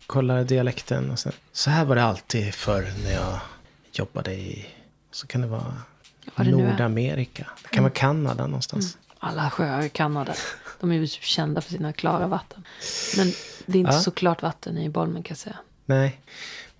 kollar 0.06 0.44
dialekten 0.44 1.10
och 1.10 1.18
sen. 1.18 1.32
Så 1.52 1.70
här 1.70 1.84
var 1.84 1.96
det 1.96 2.02
alltid 2.04 2.54
förr 2.54 2.92
när 3.04 3.12
jag 3.12 3.38
jobbade 3.92 4.34
i. 4.34 4.66
Så 5.10 5.26
kan 5.26 5.40
det 5.40 5.46
vara 5.46 5.74
Vad 6.34 6.46
det. 6.46 6.50
Nordamerika. 6.52 7.46
Det 7.62 7.68
kan 7.68 7.82
vara 7.84 7.92
Kanada 7.92 8.46
någonstans. 8.46 8.98
Alla 9.18 9.50
sjöar 9.50 9.82
i 9.82 9.88
Kanada. 9.88 10.34
De 10.80 10.92
är 10.92 10.96
ju 10.96 11.06
typ 11.06 11.22
kända 11.22 11.60
för 11.60 11.70
sina 11.70 11.92
klara 11.92 12.26
vatten. 12.26 12.64
Men 13.16 13.32
det 13.66 13.78
är 13.78 13.80
inte 13.80 13.92
Ja. 13.94 14.00
så 14.00 14.10
klart 14.10 14.42
vatten 14.42 14.78
i 14.78 14.88
Bolmen 14.88 15.22
kan 15.22 15.30
jag 15.34 15.38
säga. 15.38 15.56
Nej. 15.88 16.20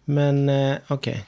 Men 0.08 0.48
eh, 0.48 0.76
okej. 0.88 1.24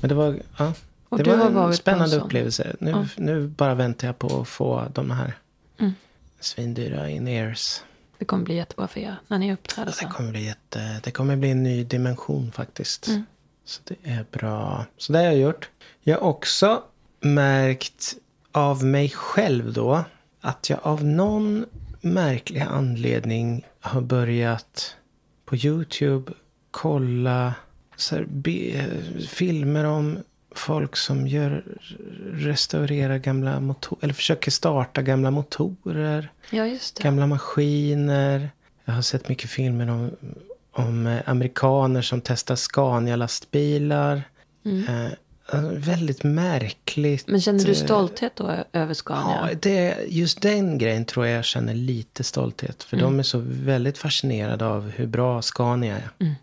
Men 0.00 0.08
det 0.08 0.14
var, 0.14 0.36
ja. 0.58 0.74
Och 1.08 1.18
det 1.22 1.36
var 1.36 1.66
en 1.66 1.74
spännande 1.74 2.16
upplevelse. 2.16 2.76
Nu, 2.80 2.90
Ja. 2.90 3.06
nu 3.16 3.46
bara 3.46 3.74
väntar 3.74 4.08
jag 4.08 4.18
på 4.18 4.40
att 4.40 4.48
få 4.48 4.86
de 4.94 5.10
här 5.10 5.32
Mm. 5.78 5.92
svindyra 6.40 7.10
in-ears. 7.10 7.80
Det 8.18 8.24
kommer 8.24 8.44
bli 8.44 8.54
jättebra 8.54 8.88
för 8.88 9.00
er 9.00 9.16
när 9.28 9.38
ni 9.38 9.52
uppträder 9.52 9.86
Det 9.90 9.96
sen. 9.96 10.10
kommer 10.10 10.30
bli 10.30 10.44
jätte, 10.44 11.00
det 11.04 11.10
kommer 11.10 11.36
bli 11.36 11.50
en 11.50 11.62
ny 11.62 11.84
dimension 11.84 12.52
faktiskt. 12.52 13.08
Mm. 13.08 13.24
Så 13.64 13.80
det 13.84 13.96
är 14.10 14.24
bra. 14.30 14.86
Så 14.98 15.12
det 15.12 15.18
har 15.18 15.24
jag 15.24 15.36
gjort. 15.36 15.68
Jag 16.02 16.18
har 16.18 16.22
också 16.26 16.82
märkt 17.20 18.14
av 18.52 18.84
mig 18.84 19.10
själv 19.10 19.72
då. 19.72 20.04
Att 20.40 20.70
jag 20.70 20.78
av 20.82 21.04
någon 21.04 21.64
märklig 22.00 22.60
anledning 22.60 23.66
har 23.80 24.00
börjat 24.00 24.96
på 25.44 25.56
YouTube 25.56 26.32
kolla 26.70 27.54
så 27.54 27.71
här, 28.10 28.24
be, 28.28 28.84
filmer 29.28 29.84
om 29.84 30.18
folk 30.54 30.96
som 30.96 31.26
gör 31.28 31.64
restaurerar 32.32 33.18
gamla 33.18 33.60
motorer. 33.60 33.98
Eller 34.04 34.14
försöker 34.14 34.50
starta 34.50 35.02
gamla 35.02 35.30
motorer 35.30 36.28
Ja, 36.50 36.76
gamla 37.00 37.26
maskiner. 37.26 38.50
Jag 38.84 38.94
har 38.94 39.02
sett 39.02 39.28
mycket 39.28 39.50
filmer 39.50 39.90
om, 39.90 40.10
om 40.72 41.06
eh, 41.06 41.20
amerikaner 41.26 42.02
som 42.02 42.20
testar 42.20 42.56
Scania-lastbilar. 42.56 44.22
Mm. 44.64 44.88
Eh, 45.06 45.12
alltså, 45.46 45.90
väldigt 45.90 46.22
märkligt. 46.24 47.26
Men 47.28 47.40
känner 47.40 47.64
du 47.64 47.70
eh, 47.70 47.76
stolthet 47.76 48.36
då 48.36 48.64
över 48.72 48.94
Scania? 48.94 49.48
Ja, 49.50 49.54
det, 49.62 49.96
just 50.08 50.40
den 50.42 50.78
grejen 50.78 51.04
tror 51.04 51.26
jag 51.26 51.38
jag 51.38 51.44
känner 51.44 51.74
lite 51.74 52.24
stolthet. 52.24 52.82
För 52.82 52.96
Mm. 52.96 53.04
de 53.04 53.18
är 53.18 53.22
så 53.22 53.42
väldigt 53.46 53.98
fascinerade 53.98 54.66
av 54.66 54.90
hur 54.90 55.06
bra 55.06 55.42
Scania 55.42 55.96
är. 55.96 56.34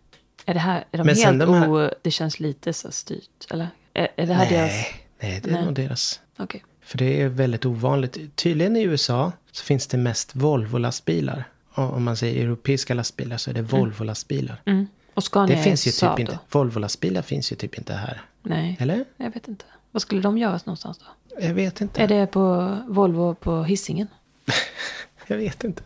Är 0.50 0.54
det 0.54 0.60
här, 0.60 0.86
är 0.92 0.98
de 0.98 1.04
Men 1.08 1.16
helt 1.16 1.40
de 1.40 1.54
här- 1.54 1.70
o... 1.88 1.92
Det 2.02 2.12
känns 2.12 2.40
lite 2.40 2.74
så 2.74 2.92
styrt, 2.92 3.46
eller? 3.52 3.68
Är, 3.94 4.08
är 4.16 4.28
det 4.28 4.34
här 4.34 4.50
deras... 4.50 4.72
nej, 4.72 5.06
nej, 5.20 5.40
det 5.44 5.50
är 5.50 5.54
Nej. 5.54 5.66
nog 5.66 5.74
deras. 5.74 6.20
Okej. 6.38 6.64
För 6.82 6.98
det 6.98 7.22
är 7.22 7.30
väldigt 7.30 7.66
ovanligt. 7.66 8.36
Tydligen 8.36 8.76
i 8.76 8.82
USA 8.84 9.32
så 9.52 9.64
finns 9.64 9.88
det 9.88 9.98
mest 9.98 10.36
Volvo-lastbilar. 10.36 11.44
Om 11.74 12.04
man 12.04 12.18
säger 12.18 12.44
europeiska 12.44 12.94
lastbilar 12.94 13.38
så 13.38 13.50
är 13.50 13.54
det 13.54 13.62
Volvo-lastbilar. 13.62 14.62
Mm. 14.66 14.88
Och 15.14 15.24
Scania 15.24 15.58
Det 15.58 15.64
finns 15.64 15.88
ju 15.88 15.92
typ 15.92 16.20
inte. 16.20 16.40
Volvo-lastbilar 16.52 17.22
finns 17.22 17.52
ju 17.52 17.56
typ 17.56 17.78
inte 17.78 17.94
här. 17.94 18.22
Nej, 18.44 18.78
Eller? 18.80 19.06
jag 19.18 19.32
vet 19.34 19.48
inte. 19.48 19.66
Vad 19.92 20.02
skulle 20.02 20.22
de 20.22 20.38
göra 20.38 20.60
någonstans 20.66 20.98
då? 20.98 21.06
Jag 21.46 21.54
vet 21.54 21.82
inte. 21.82 22.04
Är 22.04 22.08
det 22.08 22.28
på 22.28 22.78
Volvo 22.88 23.36
på 23.36 23.64
Hisingen? 23.64 24.08
Jag 25.28 25.38
vet 25.38 25.64
inte. 25.64 25.82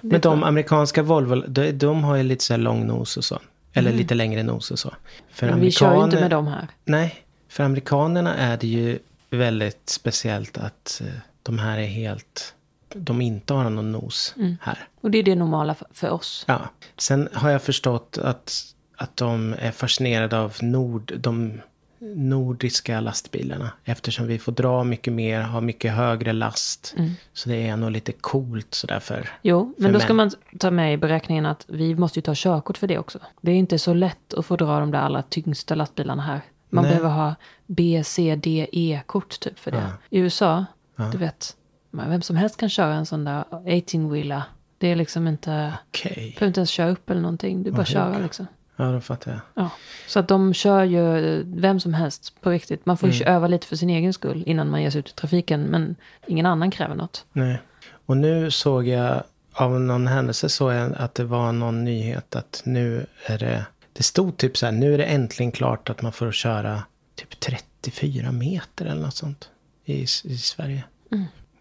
Men 0.00 0.20
de 0.20 0.42
amerikanska 0.42 1.02
Volvo, 1.02 1.34
de, 1.34 1.72
de 1.72 2.04
har 2.04 2.16
ju 2.16 2.22
lite 2.22 2.44
så 2.44 2.52
här 2.52 2.58
lång 2.58 2.86
nos 2.86 3.16
och 3.16 3.24
så. 3.24 3.38
Eller 3.72 3.92
lite 3.92 4.14
längre 4.14 4.42
nos 4.42 4.70
och 4.70 4.78
så. 4.78 4.94
För 5.30 5.46
Mm. 5.46 5.58
Men 5.58 5.66
vi 5.66 5.72
kör 5.72 5.96
ju 5.96 6.04
inte 6.04 6.20
med 6.20 6.30
dem 6.30 6.46
här. 6.46 6.68
Nej, 6.84 7.14
för 7.48 7.64
amerikanerna 7.64 8.36
är 8.36 8.56
det 8.56 8.66
ju 8.66 8.98
väldigt 9.30 9.88
speciellt 9.88 10.58
att 10.58 11.02
eh, 11.04 11.12
de 11.42 11.58
här 11.58 11.78
är 11.78 11.86
helt... 11.86 12.54
De 12.94 13.20
inte 13.20 13.54
har 13.54 13.70
någon 13.70 13.92
nos 13.92 14.34
här. 14.60 14.78
Och 15.00 15.10
det 15.10 15.18
är 15.18 15.22
det 15.22 15.34
normala 15.34 15.74
för 15.90 16.10
oss. 16.10 16.44
Ja. 16.48 16.60
Sen 16.96 17.28
har 17.32 17.50
jag 17.50 17.62
förstått 17.62 18.18
att, 18.22 18.74
att 18.96 19.16
de 19.16 19.54
är 19.58 19.70
fascinerade 19.70 20.38
av 20.38 20.56
nord, 20.60 21.12
de 21.18 21.60
nordiska 22.00 23.00
lastbilarna. 23.00 23.70
Eftersom 23.84 24.26
vi 24.26 24.38
får 24.38 24.52
dra 24.52 24.84
mycket 24.84 25.12
mer, 25.12 25.42
ha 25.42 25.60
mycket 25.60 25.92
högre 25.92 26.32
last. 26.32 26.94
Så 27.32 27.48
det 27.48 27.68
är 27.68 27.76
nog 27.76 27.90
lite 27.90 28.12
coolt 28.12 28.74
sådär 28.74 29.00
för... 29.00 29.28
Jo, 29.42 29.74
men 29.76 29.86
för 29.86 29.92
då 29.92 30.00
ska 30.00 30.14
män. 30.14 30.30
man 30.52 30.58
ta 30.58 30.70
med 30.70 30.94
i 30.94 30.96
beräkningen 30.96 31.46
att 31.46 31.64
vi 31.68 31.94
måste 31.94 32.18
ju 32.18 32.22
ta 32.22 32.32
körkort 32.36 32.78
för 32.78 32.86
det 32.86 32.98
också. 32.98 33.18
Det 33.40 33.50
är 33.52 33.56
inte 33.56 33.78
så 33.78 33.94
lätt 33.94 34.34
att 34.34 34.46
få 34.46 34.56
dra 34.56 34.80
de 34.80 34.90
där 34.90 34.98
allra 34.98 35.22
tyngsta 35.22 35.74
lastbilarna 35.74 36.22
här. 36.22 36.40
Man 36.70 36.84
Nej. 36.84 36.90
behöver 36.90 37.10
ha 37.10 37.34
B, 37.66 38.02
C, 38.04 38.36
D, 38.42 38.66
E-kort 38.72 39.40
typ 39.40 39.58
för 39.58 39.70
det. 39.70 39.76
Ja. 39.76 39.92
I 40.10 40.18
USA, 40.18 40.64
du 41.12 41.18
vet, 41.18 41.56
vem 41.90 42.22
som 42.22 42.36
helst 42.36 42.56
kan 42.56 42.68
köra 42.68 42.94
en 42.94 43.06
sån 43.06 43.24
där 43.24 43.44
18-wheeler. 43.50 44.42
Det 44.78 44.88
är 44.88 44.96
liksom 44.96 45.28
inte, 45.28 45.72
Okej. 45.88 46.12
du 46.14 46.20
behöver 46.20 46.46
inte 46.46 46.60
ens 46.60 46.70
köra 46.70 46.90
upp 46.90 47.10
eller 47.10 47.20
någonting. 47.20 47.62
Du 47.62 47.70
bara 47.70 47.84
köra 47.84 48.18
liksom. 48.18 48.46
Ja, 48.80 48.92
då 48.92 49.00
fattar 49.00 49.30
jag. 49.30 49.40
Ja. 49.54 49.70
Så 50.06 50.18
att 50.18 50.28
de 50.28 50.54
kör 50.54 50.84
ju 50.84 51.42
vem 51.46 51.80
som 51.80 51.94
helst 51.94 52.40
på 52.40 52.50
riktigt. 52.50 52.86
Man 52.86 52.96
får 52.96 53.08
ju 53.08 53.24
öva 53.24 53.46
lite 53.46 53.66
för 53.66 53.76
sin 53.76 53.90
egen 53.90 54.12
skull 54.12 54.42
innan 54.46 54.70
man 54.70 54.82
ger 54.82 54.90
sig 54.90 54.98
ut 54.98 55.08
i 55.08 55.12
trafiken. 55.12 55.62
Men 55.62 55.96
ingen 56.26 56.46
annan 56.46 56.70
kräver 56.70 56.94
något. 56.94 57.24
Nej. 57.32 57.62
Och 58.06 58.16
nu 58.16 58.50
såg 58.50 58.86
jag, 58.86 59.22
av 59.52 59.80
någon 59.80 60.06
händelse 60.06 60.48
såg 60.48 60.72
jag 60.72 60.92
att 60.96 61.14
det 61.14 61.24
var 61.24 61.52
någon 61.52 61.84
nyhet 61.84 62.36
att 62.36 62.62
nu 62.64 63.06
är 63.26 63.38
det, 63.38 63.66
det 63.92 64.02
stod 64.02 64.36
typ 64.36 64.56
så 64.56 64.66
här, 64.66 64.72
nu 64.72 64.94
är 64.94 64.98
det 64.98 65.04
äntligen 65.04 65.52
klart 65.52 65.90
att 65.90 66.02
man 66.02 66.12
får 66.12 66.32
köra 66.32 66.82
typ 67.14 67.40
34 67.40 68.32
meter 68.32 68.86
eller 68.86 69.02
något 69.02 69.16
sånt 69.16 69.50
i, 69.84 70.02
i 70.02 70.38
Sverige. 70.38 70.84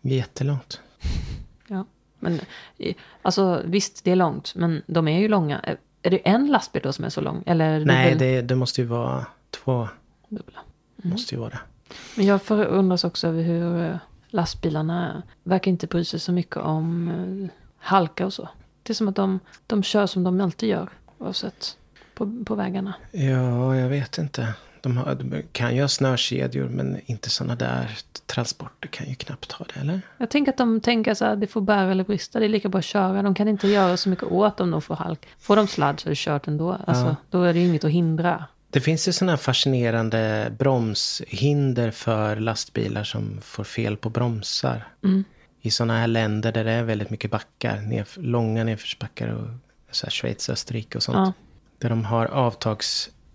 Jättelångt. 0.02 0.82
Ja. 1.70 1.86
Men 2.20 2.40
alltså 3.22 3.62
visst, 3.66 4.04
det 4.04 4.12
är 4.12 4.16
långt. 4.16 4.56
Men 4.56 4.82
de 4.88 5.08
är 5.08 5.20
ju 5.20 5.28
långa. 5.28 5.78
Är- 6.08 6.12
det 6.12 6.18
en 6.30 6.48
lastbil 6.48 6.82
då 6.82 6.94
som 6.94 7.06
är 7.06 7.10
så 7.10 7.22
lång? 7.22 7.44
Eller 7.46 7.86
Nej, 7.86 8.16
det, 8.16 8.42
det 8.42 8.56
måste 8.56 8.82
ju 8.82 8.88
vara 8.88 9.26
två, 9.52 9.88
dubbla? 10.30 10.60
måste 10.96 11.36
ju 11.36 11.40
vara 11.42 11.50
det. 11.50 11.60
Men 12.16 12.26
jag 12.26 12.42
förundras 12.42 13.04
också 13.04 13.28
över 13.28 13.42
hur 13.44 13.84
eh, 13.84 13.96
lastbilarna 14.30 15.22
verkar 15.44 15.72
inte 15.72 15.88
bry 15.88 16.06
sig 16.06 16.20
så 16.20 16.32
mycket 16.32 16.58
om 16.58 17.08
eh, 17.10 17.50
halka 17.78 18.26
och 18.26 18.34
så. 18.34 18.50
Det 18.84 18.94
är 18.94 18.96
som 18.96 19.08
att 19.08 19.16
de, 19.16 19.40
de 19.68 19.84
kör 19.84 20.06
som 20.06 20.24
de 20.24 20.42
alltid 20.42 20.70
gör. 20.70 20.90
Oavsett 21.18 21.78
på, 22.14 22.44
på 22.46 22.56
vägarna. 22.56 22.94
Ja, 23.12 23.76
jag 23.76 23.90
vet 23.90 24.18
inte. 24.18 24.54
De, 24.82 24.98
har, 24.98 25.16
de 25.16 25.42
kan 25.52 25.76
ju 25.76 25.82
ha 25.82 25.88
snökedjor 25.88 26.70
men 26.70 27.00
inte 27.06 27.30
sådana 27.30 27.56
där 27.56 27.98
transporter 28.26 28.88
kan 28.90 29.10
ju 29.10 29.16
knappt 29.16 29.52
ha 29.52 29.66
det, 29.74 29.80
eller? 29.80 30.02
Jag 30.18 30.30
tänker 30.30 30.52
att 30.52 30.58
de 30.58 30.82
tänker 30.82 31.14
så 31.14 31.26
här, 31.26 31.36
det 31.36 31.48
får 31.48 31.62
bära 31.62 31.92
eller 31.92 32.04
brista, 32.04 32.40
det 32.40 32.46
är 32.46 32.50
lika 32.50 32.70
bra 32.70 32.80
att 32.80 32.86
köra. 32.86 33.22
De 33.22 33.36
kan 33.36 33.48
inte 33.48 33.68
göra 33.68 33.98
så 33.98 34.10
mycket 34.10 34.26
åt 34.26 34.60
om 34.60 34.72
de 34.72 34.82
får 34.82 34.96
halk. 34.96 35.28
Får 35.40 35.56
de 35.56 35.68
sladd 35.68 36.00
så 36.00 36.08
är 36.08 36.10
det 36.10 36.16
kört 36.18 36.48
ändå. 36.48 36.78
Alltså, 36.88 37.16
Då 37.30 37.44
är 37.44 37.54
det 37.54 37.60
ju 37.60 37.68
inget 37.68 37.84
att 37.84 37.92
hindra. 37.92 38.46
Det 38.70 38.82
finns 38.82 39.08
ju 39.08 39.12
sådana 39.12 39.32
här 39.32 39.38
fascinerande 39.38 40.52
bromshinder 40.60 41.92
för 41.92 42.36
lastbilar 42.36 43.04
som 43.04 43.42
får 43.42 43.64
fel 43.64 43.98
på 43.98 44.10
bromsar. 44.10 44.88
I 45.62 45.72
sådana 45.72 46.00
här 46.00 46.08
länder 46.08 46.52
där 46.52 46.64
det 46.64 46.72
är 46.72 46.84
väldigt 46.84 47.10
mycket 47.10 47.32
backar, 47.32 47.78
nerf- 47.78 48.22
långa 48.22 48.64
nedförsbackar 48.64 49.28
och 49.28 49.48
så 49.92 50.06
här 50.06 50.12
Schweiz, 50.12 50.50
Österrike 50.50 50.98
och 50.98 51.04
sånt. 51.04 51.18
Ja. 51.18 51.34
Där 51.80 51.90
de 51.90 52.06
har 52.06 52.26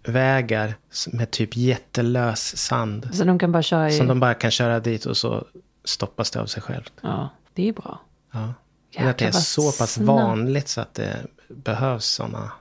avtagsvägar 0.03 0.75
med 1.13 1.31
typ 1.31 1.57
jättelös 1.57 2.57
sand. 2.57 3.09
Så 3.13 3.25
de 3.25 3.39
kan 3.39 3.53
bara 3.53 3.63
köra 3.63 3.91
i... 3.91 3.93
Som 3.93 4.09
de 4.09 4.21
bara 4.21 4.35
kan 4.35 4.51
köra 4.51 4.81
dit 4.81 5.07
och 5.07 5.17
så 5.17 5.45
stoppas 5.85 6.31
det 6.31 6.41
av 6.41 6.47
sig 6.47 6.63
självt. 6.63 6.93
Ja, 7.01 7.29
det 7.55 7.69
är 7.69 7.73
bra. 7.73 8.01
Ja. 8.33 8.55
Men 8.99 9.09
att 9.09 9.19
det 9.19 9.25
är 9.25 9.33
så 9.33 9.63
pass 9.63 9.93
snabbt. 9.93 10.07
vanligt 10.07 10.69
så 10.69 10.81
att 10.81 10.95
det 10.95 11.27
behövs 11.49 12.07
sådana 12.07 12.53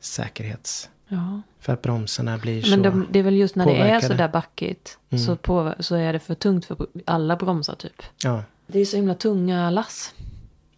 säkerhets... 0.00 0.90
Ja. 1.10 1.42
För 1.60 1.72
att 1.72 1.82
bromsarna 1.82 2.38
blir 2.38 2.62
så... 2.62 2.70
Men 2.70 2.82
de, 2.82 3.06
det 3.10 3.18
är 3.18 3.22
väl 3.22 3.36
just 3.36 3.56
när 3.56 3.66
det 3.66 3.72
är 3.72 3.76
påverkade. 3.76 4.06
så 4.06 4.12
där 4.12 4.28
backigt. 4.28 4.98
Så, 5.26 5.36
på, 5.36 5.74
så 5.80 5.94
är 5.94 6.12
det 6.12 6.18
för 6.18 6.34
tungt 6.34 6.64
för 6.64 6.76
alla 7.06 7.36
bromsar 7.36 7.74
typ. 7.74 8.02
Ja. 8.24 8.42
Det 8.66 8.80
är 8.80 8.84
så 8.84 8.96
himla 8.96 9.14
tunga 9.14 9.70
lass. 9.70 10.14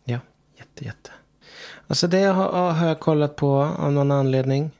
Ja, 0.04 0.18
jätte, 0.58 0.84
jätte. 0.84 1.10
Alltså 1.86 2.06
det 2.06 2.24
har, 2.24 2.72
har 2.72 2.86
jag 2.86 3.00
kollat 3.00 3.36
på 3.36 3.62
av 3.62 3.92
någon 3.92 4.10
anledning. 4.10 4.70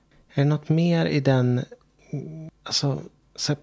Är 0.41 0.45
det 0.45 0.51
något 0.51 0.69
mer 0.69 1.07
i 1.07 1.21
den... 1.21 1.65
mm, 2.11 2.51
Alltså, 2.63 3.03
så 3.37 3.57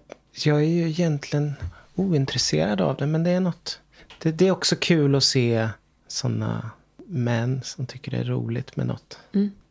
jag 0.44 0.56
är 0.56 0.68
ju 0.68 0.88
egentligen 0.88 1.52
ointresserad 1.94 2.80
av 2.80 2.96
det, 2.96 3.06
men 3.06 3.24
det 3.24 3.30
är 3.30 3.40
något... 3.40 3.80
Det, 4.22 4.32
det 4.32 4.46
är 4.46 4.50
också 4.50 4.76
kul 4.76 5.14
att 5.14 5.24
se 5.24 5.68
sådana 6.08 6.70
män 7.06 7.60
som 7.64 7.86
tycker 7.86 8.10
det 8.10 8.16
är 8.16 8.24
roligt 8.24 8.76
med 8.76 8.86
något. 8.86 9.18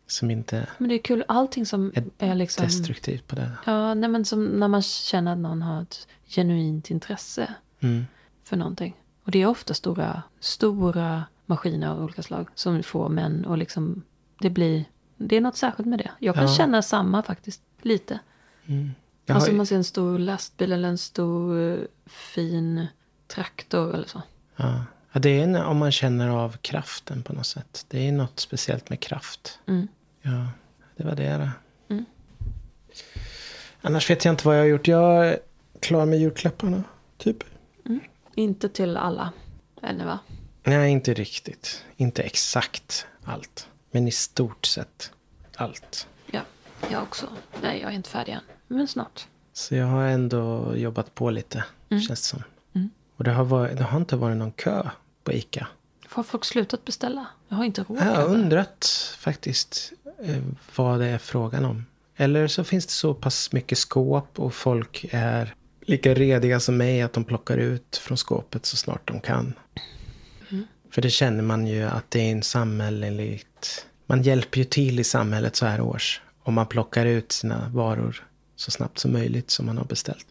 Som 0.07 0.31
inte 0.31 0.67
Men 0.77 0.89
det 0.89 0.95
är 0.95 0.99
kul, 0.99 1.23
allting 1.27 1.65
som 1.65 1.91
är 1.95 2.03
är 2.17 2.35
liksom... 2.35 2.65
destruktivt 2.65 3.27
på 3.27 3.35
det. 3.35 3.51
Ja, 3.65 3.93
nej 3.93 4.09
men 4.09 4.25
som 4.25 4.45
när 4.45 4.67
man 4.67 4.81
känner 4.81 5.31
att 5.31 5.37
någon 5.37 5.61
har 5.61 5.81
ett 5.81 6.07
genuint 6.27 6.89
intresse 6.91 7.53
Mm. 7.79 8.05
för 8.43 8.57
någonting. 8.57 8.95
Och 9.23 9.31
det 9.31 9.41
är 9.41 9.45
ofta 9.45 9.73
stora, 9.73 10.21
stora 10.39 11.23
maskiner 11.45 11.87
av 11.87 12.03
olika 12.03 12.23
slag 12.23 12.47
som 12.55 12.83
får 12.83 13.09
män 13.09 13.45
och 13.45 13.57
liksom, 13.57 14.03
det 14.39 14.49
blir, 14.49 14.85
det 15.17 15.37
är 15.37 15.41
något 15.41 15.57
särskilt 15.57 15.87
med 15.89 15.99
det. 15.99 16.11
Jag 16.19 16.35
kan 16.35 16.43
Ja. 16.47 16.53
känna 16.53 16.81
samma 16.81 17.23
faktiskt, 17.23 17.61
lite. 17.81 18.19
Jag 18.65 18.75
har, 19.27 19.35
Alltså 19.35 19.51
man 19.51 19.65
ser 19.65 19.75
en 19.75 19.83
stor 19.83 20.19
lastbil 20.19 20.71
eller 20.71 20.89
en 20.89 20.97
stor 20.97 21.71
eh, 21.71 21.77
fin 22.05 22.87
traktor 23.27 23.93
eller 23.95 24.07
så. 24.07 24.21
ja. 24.55 24.83
Ja, 25.11 25.19
det 25.19 25.29
är 25.39 25.43
en, 25.43 25.55
om 25.55 25.77
man 25.77 25.91
känner 25.91 26.29
av 26.29 26.57
kraften 26.57 27.23
på 27.23 27.33
något 27.33 27.45
sätt. 27.45 27.85
Det 27.87 28.07
är 28.07 28.11
något 28.11 28.39
speciellt 28.39 28.89
med 28.89 28.99
kraft. 28.99 29.59
Mm. 29.67 29.87
Ja, 30.21 30.47
det 30.95 31.03
var 31.03 31.15
det. 31.15 31.49
Då. 31.87 31.97
Annars 33.81 34.09
vet 34.09 34.25
jag 34.25 34.33
inte 34.33 34.47
vad 34.47 34.55
jag 34.55 34.61
har 34.61 34.67
gjort. 34.67 34.87
Jag 34.87 35.27
är 35.27 35.39
klar 35.79 36.05
med 36.05 36.19
julklapparna, 36.19 36.83
typ. 37.17 37.37
Inte 38.35 38.69
till 38.69 38.97
alla 38.97 39.33
ännu 39.81 40.05
va? 40.05 40.19
Nej, 40.63 40.91
inte 40.91 41.13
riktigt. 41.13 41.85
Inte 41.97 42.23
exakt 42.23 43.07
allt. 43.23 43.67
Men 43.91 44.07
i 44.07 44.11
stort 44.11 44.65
sett 44.65 45.11
allt. 45.55 46.07
Ja, 46.31 46.41
jag 46.91 47.03
också. 47.03 47.27
Nej, 47.61 47.81
jag 47.81 47.91
är 47.91 47.95
inte 47.95 48.09
färdig 48.09 48.33
än. 48.33 48.41
Men 48.67 48.87
snart. 48.87 49.27
Så 49.53 49.75
jag 49.75 49.85
har 49.85 50.03
ändå 50.03 50.73
jobbat 50.75 51.15
på 51.15 51.29
lite, 51.29 51.63
känns 51.89 52.07
det 52.07 52.15
som. 52.15 52.43
Och 53.17 53.23
det 53.23 53.31
har, 53.31 53.43
varit, 53.43 53.77
det 53.77 53.83
har 53.83 53.97
inte 53.97 54.15
varit 54.15 54.37
någon 54.37 54.51
kö 54.51 54.89
på 55.23 55.33
ICA. 55.33 55.67
Har 56.09 56.23
folk 56.23 56.45
slutat 56.45 56.85
beställa? 56.85 57.27
Jag 57.47 57.57
har 57.57 57.63
inte 57.63 57.83
råd. 57.83 57.97
Jag 57.97 58.03
har 58.03 58.25
undrat 58.25 58.85
faktiskt 59.17 59.93
eh, 60.23 60.43
vad 60.75 60.99
det 60.99 61.05
är 61.05 61.17
frågan 61.17 61.65
om. 61.65 61.85
Eller 62.15 62.47
så 62.47 62.63
finns 62.63 62.85
det 62.85 62.91
så 62.91 63.13
pass 63.13 63.51
mycket 63.51 63.77
skåp 63.77 64.39
och 64.39 64.53
folk 64.53 65.05
är 65.11 65.55
lika 65.81 66.13
rediga 66.13 66.59
som 66.59 66.77
mig 66.77 67.01
att 67.01 67.13
de 67.13 67.23
plockar 67.23 67.57
ut 67.57 67.97
från 67.97 68.17
skåpet 68.17 68.65
så 68.65 68.77
snart 68.77 69.07
de 69.07 69.19
kan. 69.19 69.53
För 70.91 71.01
det 71.01 71.09
känner 71.09 71.43
man 71.43 71.67
ju 71.67 71.83
att 71.83 72.11
det 72.11 72.19
är 72.19 72.31
en 72.31 72.43
samhälleligt... 73.65 73.85
Man 74.05 74.21
hjälper 74.23 74.57
ju 74.57 74.63
till 74.63 74.99
i 74.99 75.03
samhället 75.03 75.55
så 75.55 75.65
här 75.65 75.81
års. 75.81 76.21
Om 76.43 76.53
man 76.53 76.65
plockar 76.67 77.05
ut 77.05 77.31
sina 77.31 77.69
varor 77.73 78.23
så 78.55 78.71
snabbt 78.71 78.99
som 78.99 79.13
möjligt 79.13 79.51
som 79.51 79.65
man 79.65 79.77
har 79.77 79.85
beställt. 79.85 80.27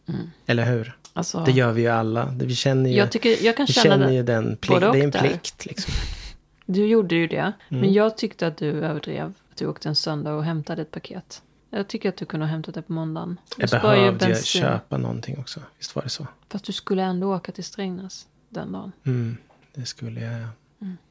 Eller 0.46 0.64
hur? 0.64 0.98
Alltså, 1.12 1.44
Det 1.44 1.52
gör 1.52 1.72
vi 1.72 1.82
ju 1.82 1.88
alla. 1.88 2.34
Vi 2.38 2.54
känner 2.54 2.90
ju, 2.90 2.96
jag, 2.96 3.12
tycker, 3.12 3.44
jag 3.44 3.56
kan 3.56 3.66
vi 3.66 3.72
känna 3.72 3.94
känner 3.96 4.12
ju 4.12 4.22
den 4.22 4.56
plikt. 4.56 4.68
både 4.68 4.86
och 4.86 4.92
Det 4.92 5.00
är 5.00 5.04
en 5.04 5.10
där. 5.10 5.20
plikt 5.20 5.66
liksom. 5.66 5.94
Du 6.68 6.86
gjorde 6.86 7.14
ju 7.14 7.26
det. 7.26 7.36
Mm. 7.68 7.80
Men 7.80 7.92
jag 7.92 8.16
tyckte 8.16 8.46
att 8.46 8.56
du 8.56 8.70
överdrev. 8.84 9.32
Att 9.50 9.56
du 9.56 9.66
åkte 9.66 9.88
en 9.88 9.94
söndag 9.94 10.34
och 10.34 10.44
hämtade 10.44 10.82
ett 10.82 10.90
paket. 10.90 11.42
Jag 11.70 11.88
tycker 11.88 12.08
att 12.08 12.16
du 12.16 12.24
kunde 12.24 12.46
ha 12.46 12.50
hämtat 12.50 12.74
det 12.74 12.82
på 12.82 12.92
måndagen. 12.92 13.40
Du 13.56 13.66
Jag 13.70 13.82
behövde 13.82 14.28
ju 14.28 14.34
köpa 14.42 14.98
någonting 14.98 15.38
också. 15.38 15.60
Visst 15.78 15.94
var 15.96 16.02
det 16.02 16.08
så? 16.08 16.26
Fast 16.48 16.64
du 16.64 16.72
skulle 16.72 17.02
ändå 17.02 17.34
åka 17.34 17.52
till 17.52 17.64
Strängnäs 17.64 18.26
den 18.48 18.72
dagen. 18.72 18.92
Mm, 19.04 19.36
det 19.74 19.86
skulle 19.86 20.20
jag. 20.20 20.40
ja. 20.40 20.48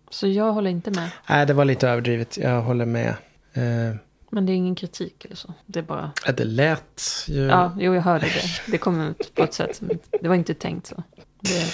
Så 0.09 0.27
jag 0.27 0.53
håller 0.53 0.69
inte 0.69 0.91
med. 0.91 1.09
Nej, 1.29 1.45
det 1.45 1.53
var 1.53 1.65
lite 1.65 1.89
överdrivet. 1.89 2.37
Jag 2.37 2.61
håller 2.61 2.85
med. 2.85 3.09
Eh, 3.53 3.95
Men 4.29 4.45
det 4.45 4.51
är 4.51 4.55
ingen 4.55 4.75
kritik 4.75 5.25
eller 5.25 5.35
så. 5.35 5.53
Det 5.65 5.79
är 5.79 5.83
bara... 5.83 6.11
ja, 6.25 6.31
det 6.31 6.43
lät 6.45 7.01
ju... 7.27 7.41
Ja, 7.45 7.71
jo 7.79 7.93
jag 7.93 8.01
hörde 8.01 8.25
det. 8.25 8.71
Det 8.71 8.77
kom 8.77 9.01
ut 9.01 9.35
på 9.35 9.43
ett 9.43 9.53
sätt 9.53 9.75
som... 9.75 9.89
Det 10.21 10.27
var 10.27 10.35
inte 10.35 10.53
tänkt 10.53 10.87
så. 10.87 11.03
Det... 11.39 11.73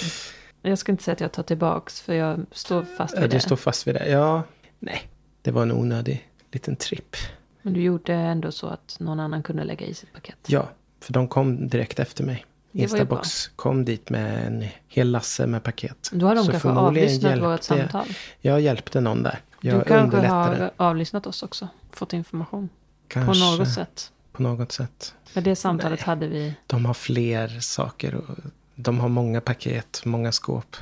Jag 0.70 0.78
ska 0.78 0.92
inte 0.92 1.04
säga 1.04 1.12
att 1.12 1.20
jag 1.20 1.32
tar 1.32 1.42
tillbaks. 1.42 2.00
För 2.00 2.14
jag 2.14 2.40
står 2.52 2.82
fast 2.82 3.14
Ja, 3.14 3.20
vid 3.20 3.30
du 3.30 3.36
det. 3.36 3.40
står 3.40 3.56
fast 3.56 3.86
vid 3.86 3.94
det. 3.94 4.08
Ja, 4.08 4.42
nej. 4.78 5.02
Det 5.42 5.50
var 5.50 5.62
en 5.62 5.72
onödig 5.72 6.28
liten 6.52 6.76
tripp. 6.76 7.16
Men 7.62 7.72
du 7.72 7.82
gjorde 7.82 8.14
ändå 8.14 8.52
så 8.52 8.66
att 8.66 8.96
någon 9.00 9.20
annan 9.20 9.42
kunde 9.42 9.64
lägga 9.64 9.86
i 9.86 9.94
sitt 9.94 10.12
paket. 10.12 10.36
Ja, 10.46 10.68
för 11.00 11.12
de 11.12 11.28
kom 11.28 11.68
direkt 11.68 11.98
efter 11.98 12.24
mig. 12.24 12.44
Instabox 12.72 13.50
kom 13.56 13.84
dit 13.84 14.10
med 14.10 14.46
en 14.46 14.64
hel 14.88 15.10
lasse 15.10 15.46
med 15.46 15.62
paket. 15.62 16.10
Då 16.12 16.26
har 16.26 16.34
de 16.34 16.44
Så 16.44 16.50
kanske 16.50 16.68
avlyssnat 16.68 17.40
vårt 17.42 17.62
samtal. 17.62 18.06
Jag 18.40 18.60
hjälpte 18.60 19.00
någon 19.00 19.22
där. 19.22 19.38
Jag 19.60 19.80
du 19.80 19.84
kanske 19.84 20.26
har 20.26 20.70
avlyssnat 20.76 21.26
oss 21.26 21.42
också. 21.42 21.68
Fått 21.90 22.12
information. 22.12 22.68
Kanske 23.08 23.32
På 23.32 23.38
något 23.56 23.68
sätt. 23.74 24.12
På 24.32 24.42
något 24.42 24.72
sätt. 24.72 25.14
Med 25.34 25.44
det 25.44 25.56
samtalet 25.56 26.00
Nej. 26.00 26.06
hade 26.06 26.28
vi... 26.28 26.54
De 26.66 26.84
har 26.84 26.94
fler 26.94 27.60
saker 27.60 28.14
att 28.14 28.38
de 28.74 29.00
har 29.00 29.08
många 29.08 29.40
paket, 29.40 30.02
många 30.04 30.32
skåp. 30.32 30.76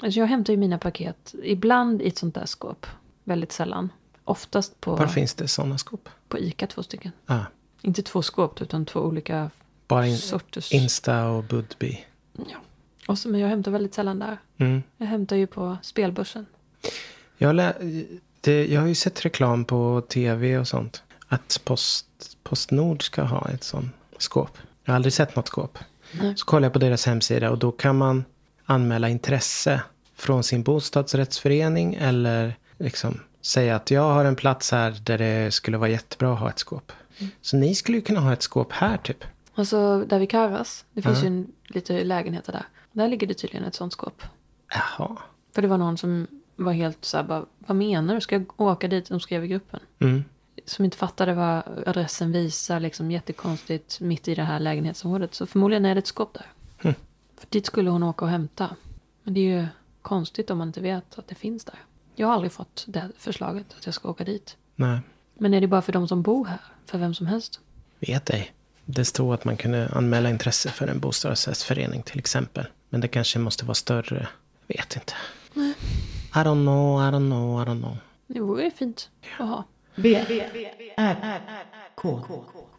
Alltså 0.00 0.20
jag 0.20 0.26
hämtar 0.26 0.52
ju 0.52 0.56
mina 0.56 0.78
paket 0.78 1.34
ibland 1.42 2.02
i 2.02 2.08
ett 2.08 2.18
sånt 2.18 2.34
där 2.34 2.46
skåp. 2.46 2.86
Väldigt 3.24 3.52
sällan. 3.52 3.88
Oftast 4.24 4.80
på, 4.80 4.96
Var 4.96 5.06
finns 5.06 5.34
det 5.34 5.48
sådana 5.48 5.78
skåp? 5.78 6.08
på 6.28 6.38
Ica 6.38 6.66
två 6.66 6.82
stycken. 6.82 7.12
Ah, 7.26 7.40
Inte 7.82 8.02
två 8.02 8.22
skåp 8.22 8.62
utan 8.62 8.86
två 8.86 9.00
olika 9.00 9.50
bara 9.88 10.06
in, 10.06 10.18
sorters. 10.18 10.72
Insta 10.72 11.28
och 11.28 11.44
Budbee. 11.44 12.04
ja. 12.32 12.56
och 13.08 13.18
så, 13.18 13.28
men 13.28 13.40
jag 13.40 13.48
hämtar 13.48 13.70
väldigt 13.70 13.94
sällan 13.94 14.18
där. 14.18 14.38
Mm. 14.58 14.82
Jag 14.96 15.06
hämtar 15.06 15.36
ju 15.36 15.46
på 15.46 15.76
spelbörsen. 15.82 16.46
Jag, 17.38 17.54
lä, 17.54 17.74
det, 18.40 18.66
jag 18.66 18.80
har 18.80 18.88
ju 18.88 18.94
sett 18.94 19.24
reklam 19.24 19.64
på 19.64 20.02
tv 20.08 20.58
och 20.58 20.68
sånt. 20.68 21.02
Att 21.28 21.60
Post, 21.64 22.06
Postnord 22.42 23.02
ska 23.02 23.22
ha 23.22 23.48
ett 23.48 23.64
sånt 23.64 23.92
skåp. 24.18 24.58
Jag 24.84 24.92
har 24.92 24.96
aldrig 24.96 25.12
sett 25.12 25.36
något 25.36 25.48
skåp. 25.48 25.78
Nej. 26.12 26.36
Så 26.36 26.46
kollar 26.46 26.66
jag 26.66 26.72
på 26.72 26.78
deras 26.78 27.06
hemsida 27.06 27.50
och 27.50 27.58
då 27.58 27.72
kan 27.72 27.98
man 27.98 28.24
anmäla 28.64 29.08
intresse 29.08 29.82
från 30.16 30.44
sin 30.44 30.62
bostadsrättsförening 30.62 31.94
eller 31.94 32.54
liksom 32.78 33.20
säga 33.42 33.76
att 33.76 33.90
jag 33.90 34.02
har 34.02 34.24
en 34.24 34.36
plats 34.36 34.70
här 34.72 34.96
där 35.02 35.18
det 35.18 35.54
skulle 35.54 35.78
vara 35.78 35.90
jättebra 35.90 36.32
att 36.32 36.38
ha 36.38 36.50
ett 36.50 36.58
skåp. 36.58 36.92
Så 37.42 37.56
ni 37.56 37.74
skulle 37.74 37.98
ju 37.98 38.02
kunna 38.02 38.20
ha 38.20 38.32
ett 38.32 38.42
skåp 38.42 38.72
här 38.72 38.96
typ. 38.96 39.24
Alltså 39.54 40.04
där 40.04 40.18
vid 40.18 40.30
Karras. 40.30 40.84
Det 40.92 41.02
finns 41.02 41.18
Ja. 41.18 41.22
ju 41.22 41.26
en, 41.28 41.52
lite 41.66 42.04
lägenheter 42.04 42.52
där. 42.52 42.66
Där 42.92 43.08
ligger 43.08 43.26
det 43.26 43.34
tydligen 43.34 43.64
ett 43.66 43.74
sånt 43.74 43.92
skåp. 43.92 44.22
Jaha. 44.74 45.16
För 45.52 45.62
det 45.62 45.68
var 45.68 45.78
någon 45.78 45.98
som 45.98 46.26
var 46.56 46.72
helt 46.72 47.04
så 47.04 47.16
här 47.16 47.24
bara, 47.24 47.44
vad 47.58 47.76
menar 47.76 48.14
du? 48.14 48.20
Ska 48.20 48.34
jag 48.34 48.60
åka 48.60 48.88
dit? 48.88 49.08
De 49.08 49.20
skrev 49.20 49.44
i 49.44 49.48
gruppen. 49.48 49.80
Mm. 49.98 50.24
Som 50.66 50.84
inte 50.84 50.96
fattade 50.96 51.34
vad 51.34 51.62
adressen 51.88 52.32
visar, 52.32 52.80
liksom 52.80 53.10
jättekonstigt 53.10 54.00
mitt 54.00 54.28
i 54.28 54.34
det 54.34 54.42
här 54.42 54.60
lägenhetsområdet. 54.60 55.34
Så 55.34 55.46
förmodligen 55.46 55.84
är 55.84 55.94
det 55.94 55.98
ett 55.98 56.06
skåp 56.06 56.34
där. 56.34 56.46
Hm. 56.78 56.94
För 57.36 57.46
dit 57.50 57.66
skulle 57.66 57.90
hon 57.90 58.02
åka 58.02 58.24
och 58.24 58.30
hämta. 58.30 58.76
Men 59.22 59.34
det 59.34 59.40
är 59.40 59.60
ju 59.60 59.66
konstigt 60.02 60.50
om 60.50 60.58
man 60.58 60.66
inte 60.68 60.80
vet 60.80 61.18
att 61.18 61.28
det 61.28 61.34
finns 61.34 61.64
där. 61.64 61.78
Jag 62.14 62.26
har 62.26 62.34
aldrig 62.34 62.52
fått 62.52 62.84
det 62.88 63.10
förslaget 63.16 63.66
att 63.78 63.86
jag 63.86 63.94
ska 63.94 64.08
åka 64.10 64.24
dit. 64.24 64.56
Nej, 64.76 64.98
Men 65.34 65.54
är 65.54 65.60
det 65.60 65.66
bara 65.66 65.82
för 65.82 65.92
de 65.92 66.08
som 66.08 66.22
bor 66.22 66.44
här? 66.44 66.60
För 66.86 66.98
vem 66.98 67.14
som 67.14 67.26
helst? 67.26 67.60
vet 68.00 68.30
ej. 68.30 68.52
Det 68.84 69.04
stod 69.04 69.34
att 69.34 69.44
man 69.44 69.56
kunde 69.56 69.88
anmäla 69.92 70.30
intresse 70.30 70.70
för 70.70 70.86
en 70.86 71.00
bostadsrättsförening 71.00 72.02
till 72.02 72.18
exempel. 72.18 72.66
Men 72.88 73.00
det 73.00 73.08
kanske 73.08 73.38
måste 73.38 73.64
vara 73.64 73.74
större. 73.74 74.28
Jag 74.66 74.76
vet 74.76 74.96
inte. 74.96 75.12
I 76.34 76.38
don't 76.38 76.64
know, 76.64 77.00
I 77.00 77.04
don't 77.12 77.30
know, 77.30 77.62
I 77.62 77.64
don't 77.64 77.82
know. 77.82 77.96
Det 78.26 78.40
vore 78.40 78.64
ju 78.64 78.70
fint 78.70 79.10
att 79.38 79.48
ha. 79.48 79.64
B, 79.96 80.14
R, 80.96 81.40
K. 81.94 82.20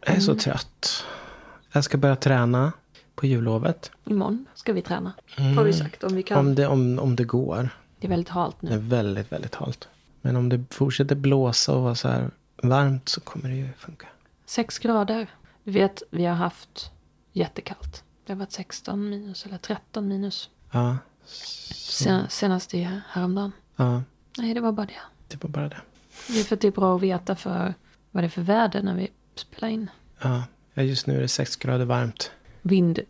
Jag 0.06 0.16
är 0.16 0.20
så 0.20 0.34
trött. 0.34 1.04
Jag 1.72 1.84
ska 1.84 1.98
börja 1.98 2.16
träna 2.16 2.72
på 3.14 3.26
jullovet. 3.26 3.90
Imorgon 4.04 4.46
ska 4.54 4.72
vi 4.72 4.82
träna. 4.82 5.12
Har 5.56 5.64
vi 5.64 5.72
sagt 5.72 6.04
om 6.04 6.14
vi 6.16 6.22
kan. 6.22 6.38
Om 6.38 6.54
det, 6.54 6.66
om, 6.66 6.98
om 6.98 7.16
det 7.16 7.24
går. 7.24 7.68
Det 8.00 8.06
är 8.06 8.08
väldigt 8.08 8.28
halt 8.28 8.56
Det 8.60 8.66
är 8.66 8.70
nu. 8.70 8.78
väldigt, 8.78 9.32
väldigt 9.32 9.54
halt. 9.54 9.88
Men 10.20 10.36
om 10.36 10.48
det 10.48 10.64
fortsätter 10.70 11.14
blåsa 11.14 11.72
och 11.72 11.82
vara 11.82 11.94
så 11.94 12.08
här 12.08 12.30
varmt 12.62 13.08
så 13.08 13.20
kommer 13.20 13.48
det 13.48 13.56
ju 13.56 13.68
funka. 13.78 14.06
Sex 14.46 14.78
grader. 14.78 15.26
Du 15.66 15.72
vet, 15.72 16.02
vi 16.10 16.24
har 16.24 16.34
haft 16.34 16.90
jättekallt. 17.32 18.04
Det 18.26 18.32
har 18.32 18.38
varit 18.38 18.52
16 18.52 19.08
minus 19.08 19.46
eller 19.46 19.58
13 19.58 20.08
minus. 20.08 20.50
Ja, 20.70 20.98
Sen, 21.24 22.26
senast 22.28 22.74
i 22.74 22.88
häromdagen. 23.08 23.52
ja 23.76 24.02
Nej, 24.38 24.54
det 24.54 24.60
var 24.60 24.72
bara 24.72 24.86
det. 24.86 25.00
det 25.28 25.44
var 25.44 25.50
bara 25.50 25.68
det. 25.68 25.80
Det 26.28 26.40
är 26.40 26.44
för 26.44 26.56
att 26.56 26.60
det 26.60 26.68
är 26.68 26.72
bra 26.72 26.96
att 26.96 27.02
veta 27.02 27.36
för 27.36 27.74
vad 28.10 28.22
det 28.22 28.26
är 28.26 28.28
för 28.28 28.42
väder 28.42 28.82
när 28.82 28.94
vi 28.94 29.08
spelar 29.34 29.68
in. 29.68 29.90
Ja, 30.22 30.44
ja 30.74 30.82
just 30.82 31.06
nu 31.06 31.16
är 31.16 31.20
det 31.20 31.28
sex 31.28 31.56
grader 31.56 31.84
varmt. 31.84 32.30
Vind, 32.62 33.00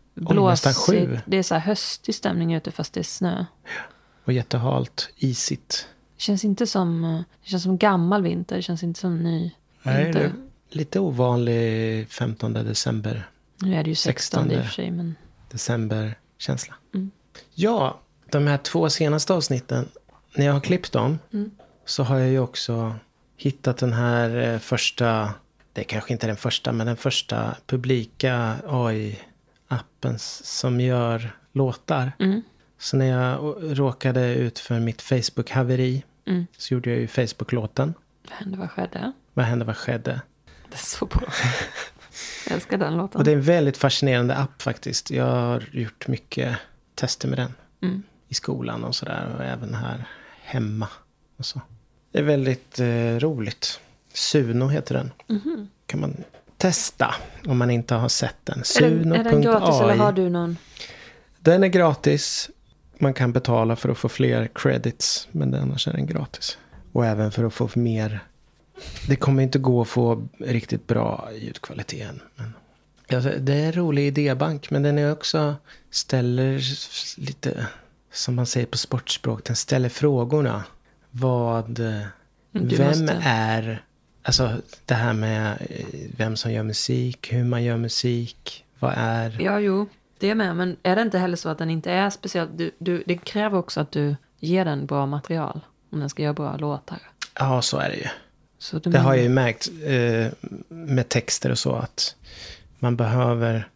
sju. 0.86 1.20
Det 1.26 1.36
är 1.36 1.42
så 1.42 1.54
här 1.54 1.60
höstig 1.60 2.14
stämning 2.14 2.54
ute 2.54 2.70
fast 2.70 2.92
det 2.92 3.00
är 3.00 3.04
snö. 3.04 3.44
Och 4.24 4.32
jättehalt, 4.32 5.12
isigt. 5.16 5.88
Det 6.16 6.22
känns 6.22 6.44
inte 6.44 6.66
som, 6.66 7.04
eh, 7.04 7.20
det 7.42 7.48
känns 7.48 7.62
som 7.62 7.78
gammal 7.78 8.22
vinter. 8.22 8.56
Det 8.56 8.62
känns 8.62 8.82
inte 8.82 9.00
som 9.00 9.18
ny 9.18 9.50
vinter. 9.82 10.32
Lite 10.76 11.00
ovanlig 11.00 12.08
15 12.10 12.52
december, 12.52 13.28
Nu 13.62 13.74
är 13.74 13.82
det 13.84 13.90
ju 13.90 13.94
16 13.96 14.40
i 14.40 14.44
och 14.46 14.50
16. 14.50 14.64
för 14.64 14.72
sig. 14.74 14.90
Men 14.90 15.14
december-känsla. 15.50 16.74
Mm. 16.94 17.10
Ja, 17.54 18.00
de 18.30 18.46
här 18.46 18.56
två 18.58 18.90
senaste 18.90 19.34
avsnitten, 19.34 19.88
när 20.34 20.46
jag 20.46 20.52
har 20.52 20.60
klippt 20.60 20.92
dem 20.92 21.18
Mm. 21.32 21.50
så 21.84 22.02
har 22.02 22.18
jag 22.18 22.28
ju 22.28 22.38
också 22.38 22.94
hittat 23.36 23.76
den 23.76 23.92
här 23.92 24.52
eh, 24.52 24.58
första, 24.58 25.30
det 25.72 25.80
är 25.80 25.84
kanske 25.84 26.12
inte 26.12 26.26
den 26.26 26.36
första, 26.36 26.72
men 26.72 26.86
den 26.86 26.96
första 26.96 27.56
publika 27.66 28.56
AI-appen 28.68 30.18
som 30.44 30.80
gör 30.80 31.36
låtar. 31.52 32.12
Mm. 32.18 32.42
Så 32.78 32.96
när 32.96 33.06
jag 33.06 33.56
råkade 33.78 34.34
ut 34.34 34.58
för 34.58 34.80
mitt 34.80 35.02
Facebook-haveri 35.02 36.02
Mm. 36.28 36.46
så 36.58 36.74
gjorde 36.74 36.90
jag 36.90 36.98
ju 36.98 37.06
Facebook-låten. 37.06 37.94
vad 38.28 38.32
hände, 38.38 38.58
vad 38.58 38.70
skedde? 38.70 39.12
Vad 39.34 39.46
hände, 39.46 39.64
vad 39.64 39.76
skedde? 39.76 40.20
Det 40.68 40.74
är 40.74 40.78
så 40.78 41.06
bra. 41.06 41.28
Jag 42.46 42.54
älskar 42.54 42.78
den 42.78 42.96
låten. 42.96 43.18
Och 43.18 43.24
det 43.24 43.30
är 43.30 43.36
en 43.36 43.42
väldigt 43.42 43.76
fascinerande 43.76 44.36
app 44.36 44.62
faktiskt. 44.62 45.10
Jag 45.10 45.24
har 45.26 45.64
gjort 45.72 46.08
mycket 46.08 46.56
tester 46.94 47.28
med 47.28 47.38
den. 47.38 47.54
Mm. 47.82 48.02
I 48.28 48.34
skolan 48.34 48.84
och 48.84 48.94
sådär. 48.94 49.34
Och 49.38 49.44
även 49.44 49.74
här 49.74 50.04
hemma. 50.42 50.88
Och 51.36 51.46
så. 51.46 51.60
Det 52.12 52.18
är 52.18 52.22
väldigt 52.22 52.80
eh, 52.80 53.16
roligt. 53.18 53.80
Suno 54.12 54.68
heter 54.68 54.94
den. 54.94 55.12
Mhm. 55.26 55.68
Kan 55.86 56.00
man 56.00 56.16
testa 56.56 57.14
om 57.46 57.58
man 57.58 57.70
inte 57.70 57.94
har 57.94 58.08
sett 58.08 58.36
den. 58.44 58.58
Är 58.58 58.90
den, 58.90 59.12
är 59.12 59.24
den 59.24 59.42
gratis 59.42 59.80
eller 59.80 59.96
har 59.96 60.12
Suno.ai. 60.12 60.24
du 60.24 60.30
någon? 60.30 60.56
Den 61.40 61.64
är 61.64 61.68
gratis. 61.68 62.50
Man 62.98 63.14
kan 63.14 63.32
betala 63.32 63.76
för 63.76 63.88
att 63.88 63.98
få 63.98 64.08
fler 64.08 64.48
credits. 64.54 65.28
Men 65.32 65.54
annars 65.54 65.88
är 65.88 65.92
den 65.92 66.06
gratis. 66.06 66.58
Och 66.92 67.06
även 67.06 67.32
för 67.32 67.44
att 67.44 67.54
få 67.54 67.68
mer. 67.74 68.20
Det 69.08 69.16
kommer 69.16 69.42
inte 69.42 69.58
gå 69.58 69.82
att 69.82 69.88
få 69.88 70.28
riktigt 70.38 70.86
bra 70.86 71.28
ljudkvalitet 71.34 72.08
än. 72.10 72.20
Men 72.36 72.52
Alltså, 73.14 73.30
det 73.38 73.52
är 73.54 73.66
en 73.66 73.72
rolig 73.72 74.06
idébank. 74.06 74.70
Men 74.70 74.82
den 74.82 74.98
är 74.98 75.12
också 75.12 75.54
ställer 75.90 76.60
lite. 77.20 77.66
Som 78.12 78.34
man 78.34 78.46
säger 78.46 78.66
på 78.66 78.78
sportspråk. 78.78 79.44
Den 79.44 79.56
ställer 79.56 79.88
frågorna. 79.88 80.64
Vad. 81.10 81.78
eh, 81.80 82.00
Du 82.52 82.76
vem 82.76 82.88
måste- 82.88 83.20
är. 83.24 83.82
Alltså 84.22 84.52
det 84.84 84.94
här 84.94 85.12
med 85.12 85.56
eh, 85.70 85.86
vem 86.16 86.36
som 86.36 86.52
gör 86.52 86.62
musik. 86.62 87.32
Hur 87.32 87.44
man 87.44 87.62
gör 87.64 87.76
musik. 87.76 88.64
Vad 88.78 88.94
är. 88.96 89.36
Ja, 89.40 89.60
jo. 89.60 89.88
Det 90.18 90.30
är 90.30 90.34
med. 90.34 90.56
Men 90.56 90.76
är 90.82 90.96
det 90.96 91.02
inte 91.02 91.18
heller 91.18 91.36
så 91.36 91.48
att 91.48 91.58
den 91.58 91.70
inte 91.70 91.90
är 91.92 92.10
speciellt... 92.10 92.50
Du, 92.58 92.70
du, 92.78 93.02
det 93.06 93.16
kräver 93.16 93.58
också 93.58 93.80
att 93.80 93.90
du 93.92 94.16
ger 94.40 94.64
den 94.64 94.86
bra 94.86 95.06
material. 95.06 95.60
Om 95.92 96.00
den 96.00 96.08
ska 96.10 96.22
göra 96.22 96.32
bra 96.34 96.56
låtar. 96.56 96.98
Ja, 97.38 97.62
så 97.62 97.78
är 97.78 97.88
det 97.90 97.96
ju. 97.96 98.06
Så 98.70 98.78
du 98.78 98.90
Det 98.90 98.98
har 98.98 99.04
menar- 99.04 99.14
jag 99.16 99.22
ju 99.22 99.28
märkt 99.28 99.68
eh, 99.84 100.48
med 100.68 101.08
texter 101.08 101.50
och 101.50 101.58
så 101.58 101.74
att 101.74 102.14
man 102.78 102.96
behöver 102.96 103.68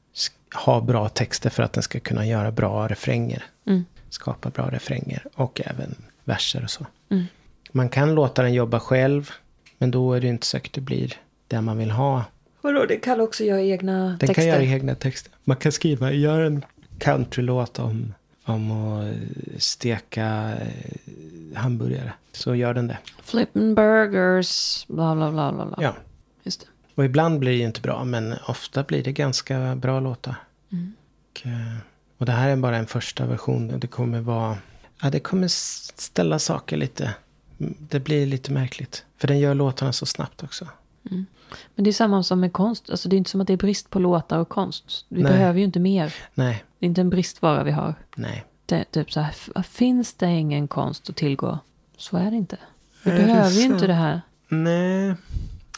ha 0.64 0.80
bra 0.80 1.08
texter 1.08 1.50
för 1.50 1.62
att 1.62 1.72
den 1.72 1.82
ska 1.82 2.00
kunna 2.00 2.26
göra 2.26 2.50
bra 2.52 2.88
refränger. 2.88 3.44
Mm. 3.66 3.84
Skapa 4.08 4.50
bra 4.50 4.68
refränger 4.70 5.22
och 5.34 5.60
även 5.64 5.94
verser 6.24 6.64
och 6.64 6.70
så. 6.70 6.86
Mm. 7.10 7.24
Man 7.72 7.88
kan 7.88 8.14
låta 8.14 8.42
den 8.42 8.54
jobba 8.54 8.80
själv, 8.80 9.30
men 9.78 9.90
då 9.90 10.12
är 10.14 10.20
det 10.20 10.26
inte 10.28 10.46
säkert 10.46 10.72
det 10.74 10.80
blir 10.80 11.14
det 11.48 11.60
man 11.60 11.78
vill 11.78 11.90
ha. 11.90 12.24
Vadå, 12.60 12.86
det 12.86 12.96
kan 12.96 13.20
också 13.20 13.44
göra 13.44 13.62
egna 13.62 14.08
Den 14.08 14.18
texter? 14.18 14.34
kan 14.34 14.46
göra 14.46 14.62
egna 14.62 14.94
texter. 14.94 15.32
Man 15.44 15.56
kan 15.56 15.72
skriva, 15.72 16.12
gör 16.12 16.40
en 16.40 16.64
countrylåt 16.98 17.78
om, 17.78 18.14
om 18.50 18.70
att 18.70 19.04
eh, 19.04 19.58
steka 19.58 20.52
eh, 20.60 21.58
hamburgare. 21.58 22.12
Så 22.32 22.54
gör 22.54 22.74
den 22.74 22.86
det. 22.86 22.98
Flippin' 23.24 23.74
burgers, 23.74 24.84
bla 24.88 25.14
bla 25.14 25.30
bla 25.30 25.52
bla. 25.52 25.66
bla. 25.66 25.76
Ja. 25.80 25.94
Just 26.42 26.60
det. 26.60 26.66
Och 26.94 27.04
ibland 27.04 27.38
blir 27.38 27.52
det 27.58 27.64
inte 27.64 27.80
bra, 27.80 28.04
men 28.04 28.34
ofta 28.46 28.82
blir 28.82 29.04
det 29.04 29.12
ganska 29.12 29.76
bra 29.76 30.00
låtar. 30.00 30.34
Mm. 30.72 30.92
Och, 31.30 31.46
eh, 31.46 31.76
och 32.18 32.26
det 32.26 32.32
här 32.32 32.48
är 32.48 32.56
bara 32.56 32.76
en 32.76 32.86
första 32.86 33.26
version. 33.26 33.80
Det 33.80 33.86
kommer 33.86 34.20
vara... 34.20 34.56
Ja, 35.02 35.10
det 35.10 35.20
kommer 35.20 35.48
ställa 35.48 36.38
saker 36.38 36.76
lite... 36.76 37.14
mm, 37.60 37.74
Det 37.78 38.00
blir 38.00 38.26
lite 38.26 38.52
märkligt. 38.52 39.04
För 39.18 39.28
den 39.28 39.38
gör 39.38 39.54
låtarna 39.54 39.92
så 39.92 40.06
snabbt 40.06 40.42
också. 40.42 40.68
Men 41.02 41.84
det 41.84 41.90
är 41.90 41.92
samma 41.92 42.22
som 42.22 42.40
med 42.40 42.52
konst. 42.52 42.90
Alltså 42.90 43.08
det 43.08 43.16
är 43.16 43.18
inte 43.18 43.30
som 43.30 43.40
att 43.40 43.46
det 43.46 43.52
är 43.52 43.56
brist 43.56 43.90
på 43.90 43.98
låtar 43.98 44.38
och 44.38 44.48
konst. 44.48 45.04
Vi 45.08 45.22
Nej. 45.22 45.32
behöver 45.32 45.58
ju 45.58 45.64
inte 45.64 45.80
mer. 45.80 46.14
Nej, 46.34 46.64
Det 46.78 46.86
är 46.86 46.88
inte 46.88 47.00
en 47.00 47.10
bristvara 47.10 47.62
vi 47.64 47.70
har. 47.70 47.94
nej. 48.16 48.44
Det 48.66 48.84
typ 48.84 49.12
så 49.12 49.20
här, 49.20 49.62
finns 49.62 50.14
det 50.14 50.26
ingen 50.30 50.68
konst 50.68 51.10
att 51.10 51.16
tillgå? 51.16 51.58
Så 51.96 52.16
är 52.16 52.30
det 52.30 52.36
inte. 52.36 52.58
Vi 53.02 53.10
Är 53.10 53.16
behöver 53.16 53.50
ju 53.50 53.62
inte 53.62 53.86
det 53.86 53.92
här. 53.94 54.20
Nej. 54.48 55.14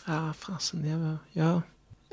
Ja, 0.06 0.32
fasen. 0.38 0.88
Jag, 0.88 1.16
ja. 1.44 1.62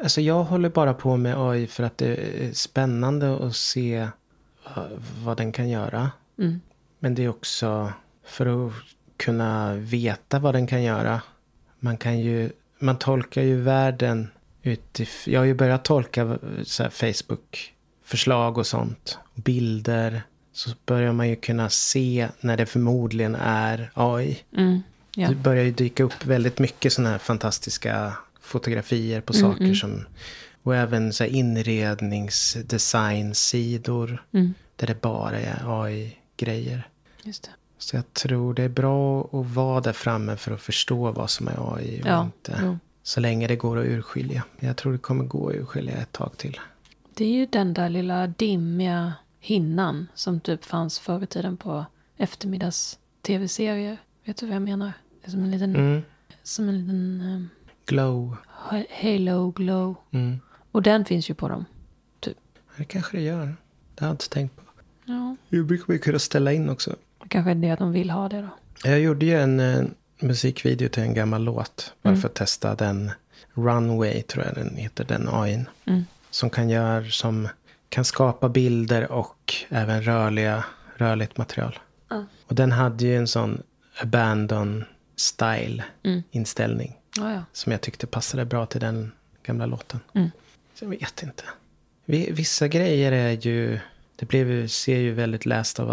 Alltså 0.03 0.21
jag 0.21 0.43
håller 0.43 0.69
bara 0.69 0.93
på 0.93 1.17
med 1.17 1.35
AI 1.37 1.67
för 1.67 1.83
att 1.83 1.97
det 1.97 2.15
är 2.45 2.53
spännande 2.53 3.47
att 3.47 3.55
se 3.55 3.95
eh, 3.95 4.83
vad 5.23 5.37
den 5.37 5.51
kan 5.51 5.69
göra. 5.69 6.11
Mm. 6.37 6.61
Men 6.99 7.15
det 7.15 7.23
är 7.23 7.29
också 7.29 7.93
för 8.25 8.67
att 8.67 8.73
kunna 9.17 9.73
veta 9.75 10.39
vad 10.39 10.55
den 10.55 10.67
kan 10.67 10.83
göra. 10.83 11.21
Man 11.79 11.97
kan 11.97 12.19
ju, 12.19 12.51
man 12.79 12.97
tolkar 12.97 13.41
ju 13.41 13.61
världen 13.61 14.27
utifrån, 14.63 15.33
jag 15.33 15.39
har 15.39 15.45
ju 15.45 15.53
börjat 15.53 15.83
tolka 15.83 16.37
så 16.63 16.83
här 16.83 16.89
Facebook 16.89 17.73
förslag 18.03 18.57
och 18.57 18.67
sånt, 18.67 19.17
bilder, 19.35 20.21
så 20.53 20.69
börjar 20.85 21.13
man 21.13 21.29
ju 21.29 21.35
kunna 21.35 21.69
se 21.69 22.27
när 22.39 22.57
det 22.57 22.65
förmodligen 22.65 23.35
är 23.35 23.91
AI. 23.93 24.43
Mm. 24.57 24.81
Ja. 25.15 25.29
Det 25.29 25.35
börjar 25.35 25.63
ju 25.63 25.71
dyka 25.71 26.03
upp 26.03 26.25
väldigt 26.25 26.59
mycket 26.59 26.93
sådana 26.93 27.09
här 27.09 27.17
fantastiska 27.17 28.13
fotografier 28.41 29.21
på 29.21 29.33
Mm, 29.33 29.51
saker 29.51 29.73
som... 29.73 30.05
Och 30.63 30.75
även 30.75 31.13
så 31.13 31.23
här 31.23 31.31
inredningsdesignsidor. 31.31 34.23
Mm. 34.33 34.53
Där 34.75 34.87
det 34.87 35.01
bara 35.01 35.39
är 35.39 35.83
AI-grejer. 35.83 36.87
Just 37.23 37.43
det. 37.43 37.49
Så 37.79 37.95
jag 37.95 38.13
tror 38.13 38.53
det 38.53 38.63
är 38.63 38.69
bra 38.69 39.21
att 39.21 39.45
vara 39.55 39.81
där 39.81 39.93
framme 39.93 40.35
för 40.37 40.51
att 40.51 40.61
förstå 40.61 41.11
vad 41.11 41.29
som 41.29 41.47
är 41.47 41.75
AI 41.75 42.01
och 42.01 42.07
Ja, 42.07 42.23
inte. 42.23 42.59
jo. 42.63 42.77
Så 43.03 43.19
länge 43.19 43.47
det 43.47 43.55
går 43.55 43.79
att 43.79 43.85
urskilja. 43.85 44.43
Jag 44.59 44.77
tror 44.77 44.91
det 44.91 44.97
kommer 44.97 45.23
gå 45.23 45.49
att 45.49 45.55
urskilja 45.55 45.97
ett 45.97 46.11
tag 46.11 46.37
till. 46.37 46.59
Det 47.13 47.25
är 47.25 47.29
ju 47.31 47.45
den 47.45 47.73
där 47.73 47.89
lilla 47.89 48.27
dimmiga 48.27 49.13
hinnan 49.39 50.07
som 50.15 50.39
typ 50.39 50.65
fanns 50.65 50.99
förr 50.99 51.23
i 51.23 51.27
tiden 51.27 51.57
på 51.57 51.85
eftermiddags 52.17 52.99
tv-serier. 53.21 53.97
Vet 54.25 54.37
du 54.37 54.45
vad 54.45 54.55
jag 54.55 54.61
menar? 54.61 54.91
Som 55.27 55.43
en 55.43 55.51
liten, 55.51 55.75
Mm. 55.75 56.01
som 56.43 56.69
en 56.69 56.79
liten 56.79 57.21
um, 57.21 57.49
Glow. 57.85 58.35
halo 59.01 59.51
glow. 59.51 59.95
Mm. 60.11 60.39
Och 60.71 60.81
den 60.81 61.05
finns 61.05 61.29
ju 61.29 61.33
på 61.33 61.47
dem. 61.47 61.65
Typ. 62.19 62.37
Det 62.77 62.83
kanske 62.83 63.17
det 63.17 63.23
gör. 63.23 63.55
Det 63.95 64.01
har 64.05 64.07
jag 64.07 64.13
inte 64.13 64.29
tänkt 64.29 64.55
på. 64.55 64.61
Ja. 65.05 65.35
Det 65.49 65.63
brukar 65.63 65.93
vi 65.93 65.99
kunna 65.99 66.19
ställa 66.19 66.53
in 66.53 66.69
också. 66.69 66.95
Kanske 67.29 67.51
är 67.51 67.55
det 67.55 67.75
de 67.75 67.91
vill 67.91 68.09
ha 68.09 68.29
det 68.29 68.41
då. 68.41 68.49
Jag 68.89 68.99
gjorde 68.99 69.25
ju 69.25 69.41
en 69.41 69.59
eh, 69.59 69.83
musikvideo 70.19 70.89
till 70.89 71.03
en 71.03 71.13
gammal 71.13 71.43
låt. 71.43 71.93
Bara 72.01 72.09
Mm. 72.09 72.21
för 72.21 72.27
att 72.29 72.35
testa 72.35 72.75
den. 72.75 73.11
Runway 73.53 74.21
tror 74.21 74.45
jag 74.45 74.55
den 74.55 74.75
heter, 74.75 75.03
den 75.05 75.29
AIn. 75.31 75.69
Mm. 75.85 76.05
Som 76.31 76.49
kan 76.49 76.69
göra, 76.69 77.05
som 77.09 77.47
kan 77.89 78.05
skapa 78.05 78.49
bilder 78.49 79.11
och 79.11 79.53
även 79.69 80.03
rörliga, 80.03 80.65
rörligt 80.95 81.37
material. 81.37 81.79
Ja. 82.09 82.25
Och 82.47 82.55
den 82.55 82.71
hade 82.71 83.05
ju 83.05 83.17
en 83.17 83.27
sån 83.27 83.61
abandon 84.01 84.83
style 85.15 85.83
Mm. 86.03 86.23
inställning. 86.31 86.95
Ja, 87.17 87.33
ja. 87.33 87.43
Som 87.53 87.71
jag 87.71 87.81
tyckte 87.81 88.07
passade 88.07 88.45
bra 88.45 88.65
till 88.65 88.81
den 88.81 89.11
gamla 89.43 89.65
låten. 89.65 89.99
Mm. 90.15 90.31
Så 90.75 90.85
jag 90.85 90.89
vet 90.89 91.23
inte. 91.23 91.43
Vi- 92.05 92.31
Vissa 92.31 92.67
grejer 92.67 93.11
är 93.11 93.29
ju, 93.31 93.79
det 94.15 94.25
blev, 94.25 94.67
ser 94.67 94.97
ju 94.99 95.11
väldigt 95.13 95.45
läst 95.45 95.79
av 95.79 95.91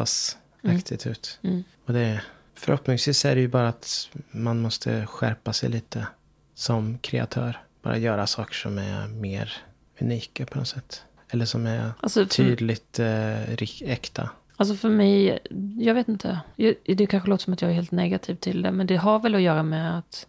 oss-aktigt 0.74 1.06
ut. 1.06 1.38
Mm. 1.42 1.64
Och 1.86 1.92
det, 1.92 2.22
förhoppningsvis 2.54 3.24
är 3.24 3.34
det 3.34 3.40
ju 3.40 3.48
bara 3.48 3.68
att 3.68 4.08
man 4.30 4.60
måste 4.60 5.06
skärpa 5.06 5.52
sig 5.52 5.68
lite 5.70 6.06
som 6.54 6.98
kreatör. 6.98 7.60
Bara 7.82 7.98
göra 7.98 8.26
saker 8.26 8.54
som 8.54 8.78
är 8.78 9.06
mer 9.08 9.52
unika 10.00 10.46
på 10.46 10.58
något 10.58 10.68
sätt. 10.68 11.02
Eller 11.30 11.44
som 11.44 11.66
är 11.66 11.92
Alltså, 12.00 12.26
tydligt 12.26 12.98
eh, 12.98 13.52
äkta. 13.82 14.30
alltså 14.56 14.74
för 14.74 14.88
mig, 14.88 15.38
jag 15.78 15.94
vet 15.94 16.08
inte. 16.08 16.40
Det 16.96 17.06
kanske 17.06 17.28
låter 17.30 17.44
som 17.44 17.52
att 17.52 17.62
jag 17.62 17.70
är 17.70 17.74
helt 17.74 17.90
negativ 17.90 18.34
till 18.34 18.62
det. 18.62 18.72
Men 18.72 18.86
det 18.86 18.96
har 18.96 19.18
väl 19.18 19.34
att 19.34 19.40
göra 19.40 19.62
med 19.62 19.98
att... 19.98 20.26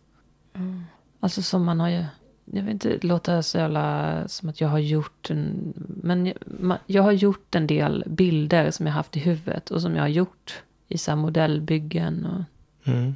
Mm, 0.56 0.84
alltså 1.20 1.42
som 1.42 1.66
man 1.66 1.80
har 1.80 1.90
ju... 1.90 2.06
Jag 2.52 2.62
vill 2.62 2.72
inte 2.74 2.98
låta 3.02 3.44
så 3.44 3.58
jävla 3.58 4.24
som 4.28 4.50
att 4.50 4.62
jag 4.62 4.68
har 4.68 4.80
gjort 4.80 5.30
en... 5.32 5.74
Men 6.04 6.26
jag, 6.26 6.36
ma- 6.62 6.78
jag 6.86 7.04
har 7.04 7.12
gjort 7.12 7.56
en 7.56 7.68
del 7.68 8.04
bilder 8.08 8.72
som 8.72 8.86
jag 8.86 8.94
haft 8.94 9.18
i 9.18 9.20
huvudet. 9.20 9.72
Och 9.72 9.82
som 9.82 9.96
jag 9.96 10.04
har 10.04 10.08
gjort 10.08 10.64
i 10.88 10.98
så 10.98 11.16
modellbyggen. 11.16 12.26
Och, 12.26 12.44
Mm. 12.92 13.16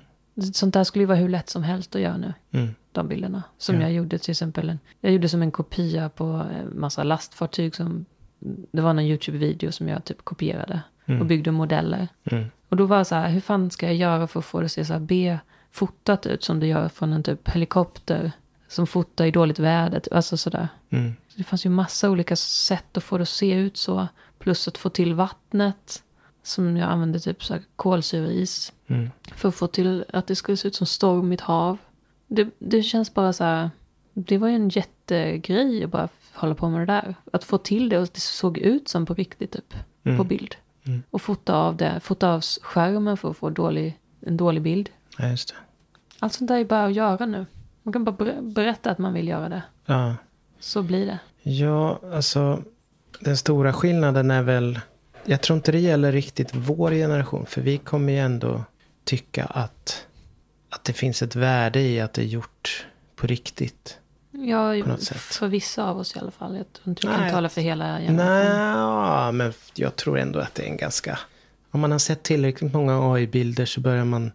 sånt 0.53 0.73
där 0.73 0.83
skulle 0.83 1.03
ju 1.03 1.07
vara 1.07 1.17
hur 1.17 1.29
lätt 1.29 1.49
som 1.49 1.63
helst 1.63 1.95
att 1.95 2.01
göra 2.01 2.17
nu. 2.17 2.33
Mm. 2.51 2.69
de 2.91 3.07
bilderna. 3.07 3.43
Som 3.57 3.75
Ja. 3.75 3.81
jag 3.81 3.91
gjorde 3.91 4.17
till 4.17 4.31
exempel. 4.31 4.69
En, 4.69 4.79
jag 5.01 5.11
gjorde 5.13 5.29
som 5.29 5.41
en 5.41 5.51
kopia 5.51 6.09
på 6.09 6.23
en 6.23 6.79
massa 6.79 7.03
lastfartyg. 7.03 7.75
Som, 7.75 8.05
det 8.71 8.81
var 8.81 8.93
någon 8.93 9.03
YouTube-video 9.05 9.71
som 9.71 9.87
jag 9.87 10.05
typ 10.05 10.21
kopierade. 10.25 10.81
Och 11.19 11.25
byggde 11.25 11.51
modeller. 11.51 12.07
Mm. 12.23 12.45
Och 12.69 12.77
då 12.77 12.85
var 12.85 12.97
det 12.97 13.05
så 13.05 13.15
här, 13.15 13.29
hur 13.29 13.39
fan 13.41 13.69
ska 13.71 13.85
jag 13.85 13.95
göra 13.95 14.27
för 14.27 14.39
att 14.39 14.45
få 14.45 14.59
det 14.59 14.65
att 14.65 14.71
se 14.71 14.85
så 14.85 14.93
här 14.93 14.99
B-fotat 14.99 16.25
ut. 16.25 16.43
Som 16.43 16.59
det 16.59 16.67
gör 16.67 16.89
från 16.89 17.13
en 17.13 17.23
typ 17.23 17.49
helikopter. 17.49 18.31
Som 18.71 18.87
fotar 18.87 19.25
i 19.25 19.31
dåligt 19.31 19.59
väder. 19.59 20.01
Alltså 20.11 20.37
sådär. 20.37 20.67
Mm. 20.89 21.13
Det 21.35 21.43
fanns 21.43 21.65
ju 21.65 21.69
massa 21.69 22.09
olika 22.09 22.35
sätt 22.35 22.97
att 22.97 23.03
få 23.03 23.17
det 23.17 23.21
att 23.21 23.29
se 23.29 23.53
ut 23.53 23.77
så. 23.77 24.07
Plus 24.39 24.67
att 24.67 24.77
få 24.77 24.89
till 24.89 25.13
vattnet. 25.13 26.03
Som 26.43 26.77
jag 26.77 26.89
använde 26.89 27.19
typ 27.19 27.43
så 27.43 27.53
här 27.53 27.63
kolsyreis. 27.75 28.73
Mm. 28.87 29.09
För 29.35 29.49
att 29.49 29.55
få 29.55 29.67
till 29.67 30.05
att 30.13 30.27
det 30.27 30.35
skulle 30.35 30.57
se 30.57 30.67
ut 30.67 30.75
som 30.75 30.87
storm 30.87 31.31
i 31.31 31.35
ett 31.35 31.41
hav. 31.41 31.77
Det, 32.27 32.49
det 32.59 32.83
känns 32.83 33.13
bara 33.13 33.33
så 33.33 33.43
här. 33.43 33.69
Det 34.13 34.37
var 34.37 34.47
ju 34.47 34.55
en 34.55 34.69
jättegrej 34.69 35.83
att 35.83 35.89
bara 35.89 36.09
hålla 36.33 36.55
på 36.55 36.69
med 36.69 36.81
det 36.81 36.93
där. 36.93 37.15
Att 37.33 37.43
få 37.43 37.57
till 37.57 37.89
det 37.89 37.97
och 37.97 38.03
att 38.03 38.13
det 38.13 38.19
såg 38.19 38.57
ut 38.57 38.89
som 38.89 39.05
på 39.05 39.13
riktigt 39.13 39.51
typ. 39.51 39.73
Mm. 40.03 40.17
På 40.17 40.23
bild. 40.23 40.55
Mm. 40.83 41.03
Och 41.09 41.21
fota 41.21 41.55
av 41.55 41.77
det. 41.77 41.99
Fota 41.99 42.33
av 42.33 42.41
skärmen 42.61 43.17
för 43.17 43.31
att 43.31 43.37
få 43.37 43.49
dålig, 43.49 43.99
en 44.21 44.37
dålig 44.37 44.61
bild. 44.61 44.89
Ja, 45.17 45.29
just 45.29 45.47
det. 45.49 45.55
Allt 46.19 46.33
sånt 46.33 46.47
där 46.47 46.59
är 46.59 46.65
bara 46.65 46.85
att 46.85 46.93
göra 46.93 47.25
nu. 47.25 47.45
Man 47.83 47.93
kan 47.93 48.03
bara 48.03 48.15
ber- 48.15 48.41
berätta 48.53 48.91
att 48.91 48.97
man 48.97 49.13
vill 49.13 49.27
göra 49.27 49.49
det. 49.49 49.63
Ja. 49.85 50.15
Så 50.59 50.81
blir 50.81 51.05
det. 51.05 51.19
Ja, 51.41 51.99
alltså 52.13 52.63
den 53.19 53.37
stora 53.37 53.73
skillnaden 53.73 54.31
är 54.31 54.41
väl, 54.41 54.79
jag 55.25 55.41
tror 55.41 55.55
inte 55.57 55.71
det 55.71 55.79
gäller 55.79 56.11
riktigt 56.11 56.49
vår 56.55 56.91
generation, 56.91 57.45
för 57.45 57.61
vi 57.61 57.77
kommer 57.77 58.13
ju 58.13 58.19
ändå 58.19 58.63
tycka 59.03 59.45
att, 59.45 60.05
att 60.69 60.83
det 60.83 60.93
finns 60.93 61.21
ett 61.21 61.35
värde 61.35 61.81
i 61.81 62.01
att 62.01 62.13
det 62.13 62.21
är 62.21 62.25
gjort 62.25 62.85
på 63.15 63.27
riktigt. 63.27 63.97
Ja, 64.31 64.73
På 64.83 64.89
något 64.89 65.03
sätt. 65.03 65.17
för 65.17 65.47
vissa 65.47 65.83
av 65.83 65.97
oss 65.99 66.15
i 66.15 66.19
alla 66.19 66.31
fall. 66.31 66.57
Jag 66.57 66.73
tror 66.73 66.89
inte 66.89 67.07
Nej. 67.07 67.17
kan 67.17 67.29
tala 67.31 67.49
för 67.49 67.61
hela 67.61 67.99
generationen. 67.99 69.25
Nej, 69.25 69.31
men 69.33 69.53
jag 69.75 69.95
tror 69.95 70.19
ändå 70.19 70.39
att 70.39 70.55
det 70.55 70.63
är 70.63 70.67
en 70.67 70.77
ganska, 70.77 71.19
om 71.71 71.79
man 71.79 71.91
har 71.91 71.99
sett 71.99 72.23
tillräckligt 72.23 72.73
många 72.73 73.13
AI-bilder 73.13 73.65
så 73.65 73.81
börjar 73.81 74.05
man 74.05 74.31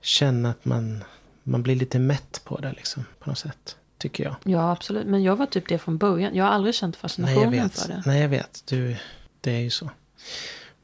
känna 0.00 0.50
att 0.50 0.64
man, 0.64 1.04
man 1.50 1.62
blir 1.62 1.76
lite 1.76 1.98
mätt 1.98 2.40
på 2.44 2.60
det 2.60 2.72
liksom, 2.72 3.04
på 3.18 3.30
något 3.30 3.38
sätt, 3.38 3.76
tycker 3.98 4.24
jag. 4.24 4.36
Ja, 4.44 4.72
absolut. 4.72 5.06
Men 5.06 5.22
jag 5.22 5.36
var 5.36 5.46
typ 5.46 5.68
det 5.68 5.78
från 5.78 5.98
början. 5.98 6.34
Jag 6.34 6.44
har 6.44 6.50
aldrig 6.50 6.74
känt 6.74 6.94
Nej, 6.94 7.00
fascinationen 7.00 7.50
vet. 7.50 7.78
för 7.80 7.88
det. 7.88 8.02
Nej, 8.06 8.20
jag 8.20 8.28
vet. 8.28 8.62
Du, 8.66 8.96
det 9.40 9.50
är 9.50 9.60
ju 9.60 9.70
så. 9.70 9.90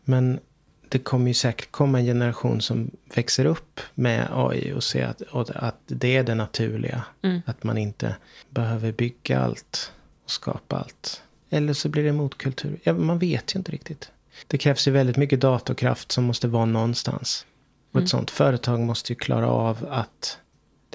Men 0.05 0.41
det 0.89 0.99
kommer 0.99 1.29
ju 1.29 1.35
säkert 1.35 1.71
komma 1.71 1.99
en 1.99 2.05
generation 2.05 2.61
som 2.61 2.91
växer 3.15 3.45
upp 3.45 3.81
med 3.95 4.29
AI 4.33 4.73
och 4.73 4.85
ser 4.85 5.07
att, 5.07 5.21
och 5.21 5.51
att 5.55 5.81
det 5.87 6.17
är 6.17 6.25
det 6.25 6.35
naturliga. 6.35 7.03
Mm. 7.23 7.43
Att 7.47 7.65
man 7.65 7.79
inte 7.79 8.17
behöver 8.51 8.93
bygga 8.93 9.41
allt 9.41 9.93
och 10.25 10.31
skapa 10.31 10.77
allt. 10.77 11.23
Eller 11.51 11.73
så 11.73 11.89
blir 11.89 12.05
det 12.05 12.13
motkultur. 12.13 12.81
Ja, 12.83 12.93
man 12.93 13.19
vet 13.19 13.55
ju 13.55 13.59
inte 13.59 13.73
riktigt. 13.73 14.11
Det 14.47 14.59
krävs 14.59 14.89
ju 14.89 14.93
väldigt 14.93 15.17
mycket 15.17 15.41
datorkraft 15.41 16.13
som 16.13 16.25
måste 16.25 16.49
vara 16.49 16.65
någonstans. 16.65 17.47
Och 17.93 18.01
ett 18.03 18.09
sånt 18.09 18.31
företag 18.31 18.81
måste 18.81 19.13
ju 19.13 19.17
klara 19.17 19.51
av 19.51 19.87
att 19.91 20.39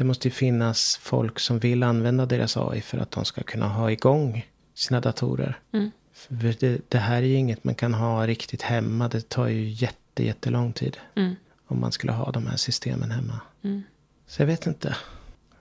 det 0.01 0.05
måste 0.05 0.27
ju 0.27 0.31
finnas 0.31 0.97
folk 1.01 1.39
som 1.39 1.59
vill 1.59 1.83
använda 1.83 2.25
deras 2.25 2.57
AI 2.57 2.81
för 2.81 2.97
att 2.97 3.11
de 3.11 3.25
ska 3.25 3.43
kunna 3.43 3.67
ha 3.67 3.91
igång 3.91 4.45
sina 4.73 5.01
datorer. 5.01 5.59
Mm. 5.73 5.91
För 6.13 6.55
det, 6.59 6.89
det 6.89 6.97
här 6.97 7.17
är 7.17 7.25
ju 7.25 7.35
inget 7.35 7.63
man 7.63 7.75
kan 7.75 7.93
ha 7.93 8.27
riktigt 8.27 8.61
hemma. 8.61 9.07
Det 9.07 9.29
tar 9.29 9.47
ju 9.47 9.69
jätte, 9.69 10.23
jättelång 10.23 10.73
tid 10.73 10.97
Mm. 11.15 11.35
om 11.67 11.79
man 11.79 11.91
skulle 11.91 12.11
ha 12.11 12.31
de 12.31 12.47
här 12.47 12.57
systemen 12.57 13.11
hemma. 13.11 13.39
Mm. 13.63 13.83
Så 14.27 14.41
jag 14.41 14.47
vet 14.47 14.67
inte 14.67 14.95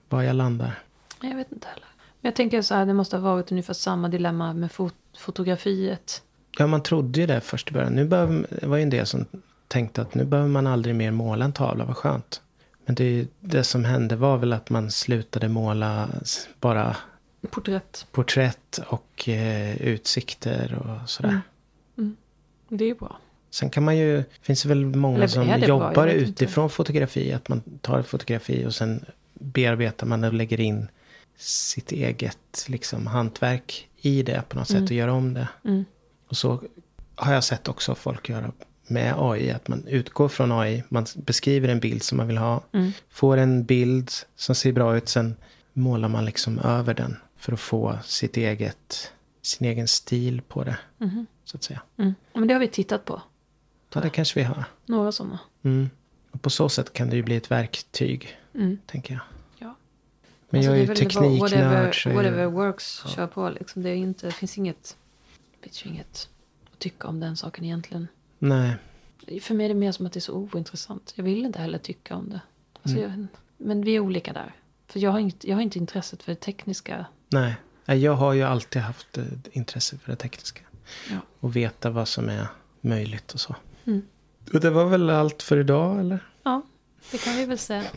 var 0.08 0.22
jag 0.22 0.36
landar. 0.36 0.78
Jag 1.22 1.36
vet 1.36 1.52
inte 1.52 1.68
heller. 1.68 1.88
Men 2.20 2.28
jag 2.28 2.34
tänker 2.34 2.62
så 2.62 2.74
här, 2.74 2.86
det 2.86 2.94
måste 2.94 3.16
ha 3.16 3.34
varit 3.34 3.50
ungefär 3.50 3.74
samma 3.74 4.08
dilemma 4.08 4.52
med 4.52 4.72
fot 4.72 4.94
fotografiet. 5.18 6.22
Ja, 6.58 6.66
man 6.66 6.82
trodde 6.82 7.20
ju 7.20 7.26
det 7.26 7.40
först 7.40 7.70
i 7.70 7.72
början. 7.72 7.92
Nu 7.92 8.04
behöver, 8.04 8.46
det 8.60 8.66
var 8.66 8.76
ju 8.76 8.82
en 8.82 8.90
del 8.90 9.06
som 9.06 9.26
tänkte 9.68 10.02
att 10.02 10.14
nu 10.14 10.24
behöver 10.24 10.50
man 10.50 10.66
aldrig 10.66 10.94
mer 10.94 11.10
måla 11.10 11.44
en 11.44 11.52
tavla, 11.52 11.84
vad 11.84 11.96
skönt. 11.96 12.42
Men 12.90 12.94
det, 12.94 13.26
det 13.40 13.64
som 13.64 13.84
hände 13.84 14.16
var 14.16 14.36
väl 14.38 14.52
att 14.52 14.70
man 14.70 14.90
slutade 14.90 15.48
måla 15.48 16.08
bara 16.60 16.96
Porträtt. 17.50 18.06
porträtt 18.12 18.80
och 18.86 19.28
eh, 19.28 19.76
utsikter 19.76 20.74
och 20.74 21.10
sådär. 21.10 21.40
Mm. 21.98 22.16
Det 22.68 22.84
är 22.84 22.88
ju 22.88 22.94
bra. 22.94 23.18
Sen 23.50 23.70
kan 23.70 23.82
man 23.84 23.96
ju, 23.96 24.24
finns 24.42 24.62
det 24.62 24.68
väl 24.68 24.84
många 24.84 25.16
Eller 25.16 25.26
som 25.26 25.46
bra? 25.46 25.58
jobbar 25.58 26.06
vet 26.06 26.16
inte. 26.16 26.30
utifrån 26.30 26.70
fotografi. 26.70 27.32
Att 27.32 27.48
man 27.48 27.62
tar 27.80 27.98
ett 27.98 28.06
fotografi 28.06 28.66
och 28.66 28.74
sen 28.74 29.04
bearbetar 29.34 30.06
man 30.06 30.24
och 30.24 30.32
lägger 30.32 30.60
in 30.60 30.88
sitt 31.36 31.92
eget 31.92 32.64
liksom, 32.68 33.06
hantverk 33.06 33.88
i 33.96 34.22
det 34.22 34.42
på 34.48 34.58
något 34.58 34.68
sätt 34.68 34.82
och 34.82 34.92
gör 34.96 35.08
om 35.08 35.34
det. 35.34 35.48
Mm. 35.64 35.84
Och 36.28 36.36
så 36.36 36.62
har 37.14 37.34
jag 37.34 37.44
sett 37.44 37.68
också 37.68 37.94
folk 37.94 38.28
göra 38.28 38.52
med 38.90 39.14
AI. 39.18 39.50
Att 39.50 39.68
man 39.68 39.86
utgår 39.86 40.28
från 40.28 40.52
AI, 40.52 40.84
man 40.88 41.06
beskriver 41.16 41.68
en 41.68 41.80
bild 41.80 42.02
som 42.02 42.18
man 42.18 42.26
vill 42.26 42.38
ha. 42.38 42.62
Mm. 42.72 42.92
Får 43.10 43.36
en 43.36 43.64
bild 43.64 44.10
som 44.36 44.54
ser 44.54 44.72
bra 44.72 44.96
ut, 44.96 45.08
sen 45.08 45.36
målar 45.72 46.08
man 46.08 46.24
liksom 46.24 46.58
över 46.58 46.94
den. 46.94 47.16
För 47.36 47.52
att 47.52 47.60
få 47.60 47.98
sitt 48.04 48.36
eget, 48.36 49.12
sin 49.42 49.66
egen 49.66 49.88
stil 49.88 50.42
på 50.48 50.64
det. 50.64 50.76
Mhm. 50.98 51.26
Så 51.44 51.56
att 51.56 51.62
säga. 51.62 51.82
Mm. 51.96 52.14
Men 52.32 52.48
det 52.48 52.54
har 52.54 52.60
vi 52.60 52.68
tittat 52.68 53.04
på. 53.04 53.22
Ja, 53.94 54.00
det 54.00 54.10
kanske 54.10 54.40
vi 54.40 54.44
har. 54.44 54.64
Några 54.86 55.12
sådana. 55.12 55.38
Mm. 55.62 55.90
Och 56.30 56.42
på 56.42 56.50
så 56.50 56.68
sätt 56.68 56.92
kan 56.92 57.10
det 57.10 57.16
ju 57.16 57.22
bli 57.22 57.36
ett 57.36 57.50
verktyg, 57.50 58.38
Mm. 58.54 58.78
tänker 58.86 59.14
jag. 59.14 59.22
Ja. 59.58 59.74
Men 60.50 60.58
Alltså, 60.58 60.70
jag 60.70 60.80
är 60.80 60.86
ju 60.86 60.94
tekniknörd. 60.94 61.40
Whatever, 61.40 62.14
whatever 62.14 62.46
works, 62.46 63.02
kör 63.06 63.26
på 63.26 63.50
liksom. 63.50 63.82
Det, 63.82 63.90
är 63.90 63.94
inte, 63.94 64.26
det 64.26 64.32
finns 64.32 64.58
inget... 64.58 64.96
Det 65.60 65.68
finns 65.68 65.86
inget 65.86 66.28
att 66.72 66.78
tycka 66.78 67.08
om 67.08 67.20
den 67.20 67.36
saken 67.36 67.64
egentligen. 67.64 68.08
Nej. 68.42 68.74
För 69.40 69.54
mig 69.54 69.64
är 69.64 69.68
det 69.68 69.74
mer 69.74 69.92
som 69.92 70.06
att 70.06 70.12
det 70.12 70.18
är 70.18 70.20
så 70.20 70.32
ointressant. 70.32 71.12
Jag 71.16 71.24
vill 71.24 71.44
inte 71.44 71.58
heller 71.58 71.78
tycka 71.78 72.16
om 72.16 72.30
det. 72.30 72.40
Alltså 72.82 72.98
jag, 72.98 73.26
men 73.56 73.82
vi 73.82 73.96
är 73.96 74.00
olika 74.00 74.32
där. 74.32 74.54
För 74.86 75.00
jag 75.00 75.10
har, 75.10 75.18
inte, 75.18 75.48
jag 75.48 75.56
har 75.56 75.62
inte 75.62 75.78
intresset 75.78 76.22
för 76.22 76.32
det 76.32 76.40
tekniska. 76.40 77.06
Nej. 77.28 77.54
Nej, 77.84 77.98
Jag 77.98 78.12
har 78.12 78.32
ju 78.32 78.42
alltid 78.42 78.82
haft 78.82 79.18
eh, 79.18 79.24
intresse 79.52 79.98
för 79.98 80.10
det 80.10 80.16
tekniska. 80.16 80.60
Ja. 81.10 81.16
Och 81.40 81.56
veta 81.56 81.90
vad 81.90 82.08
som 82.08 82.28
är 82.28 82.46
möjligt 82.80 83.32
och 83.32 83.40
så. 83.40 83.54
Mm. 83.84 84.02
Och 84.52 84.60
det 84.60 84.70
var 84.70 84.84
väl 84.84 85.10
allt 85.10 85.42
för 85.42 85.60
idag 85.60 86.00
eller? 86.00 86.26
Ja, 86.42 86.62
det 87.10 87.18
kan 87.18 87.36
vi 87.36 87.46
väl 87.46 87.58
säga. 87.58 87.84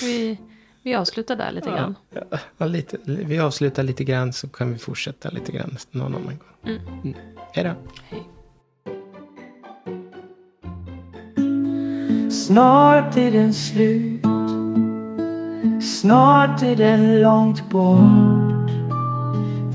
vi, 0.00 0.38
vi 0.82 0.94
avslutar 0.94 1.36
där 1.36 1.52
lite 1.52 1.70
grann. 1.70 1.94
Ja, 2.10 2.38
ja, 2.58 2.66
lite, 2.66 2.96
vi 3.04 3.38
avslutar 3.38 3.82
lite 3.82 4.04
grann 4.04 4.32
så 4.32 4.48
kan 4.48 4.72
vi 4.72 4.78
fortsätta 4.78 5.30
lite 5.30 5.52
grann 5.52 5.76
någon 5.90 6.14
annan 6.14 6.38
gång. 6.38 6.74
Mm. 6.74 6.82
Mm. 7.04 7.14
Hej 7.52 7.64
då. 7.64 7.74
Hej. 8.08 8.22
Snart 12.30 13.16
är 13.16 13.32
den 13.32 13.54
slut 13.54 14.22
Snart 15.82 16.62
är 16.62 16.76
den 16.76 17.20
långt 17.20 17.70
bort 17.70 18.70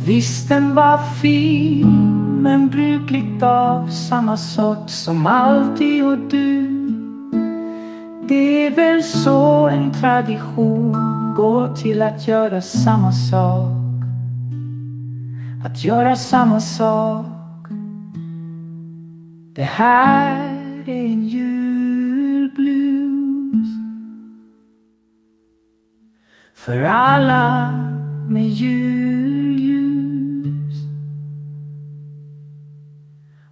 Visst 0.05 0.49
den 0.49 0.75
var 0.75 0.97
fin 1.21 1.89
Men 2.41 2.69
brukligt 2.69 3.43
av 3.43 3.89
samma 3.89 4.37
sort 4.37 4.89
som 4.89 5.27
alltid 5.27 6.05
och 6.05 6.17
du 6.17 6.76
det 8.27 8.65
är 8.65 8.71
väl 8.71 9.03
så 9.03 9.67
en 9.67 9.91
tradition 9.91 10.93
går 11.35 11.75
till 11.75 12.01
att 12.01 12.27
göra 12.27 12.61
samma 12.61 13.11
sak. 13.11 13.71
Att 15.65 15.83
göra 15.83 16.15
samma 16.15 16.59
sak. 16.59 17.25
Det 19.53 19.63
här 19.63 20.53
är 20.85 21.05
en 21.05 21.27
julblues. 21.27 22.57
För 26.55 26.83
alla 26.83 27.71
med 28.29 28.47
julljus. 28.49 29.17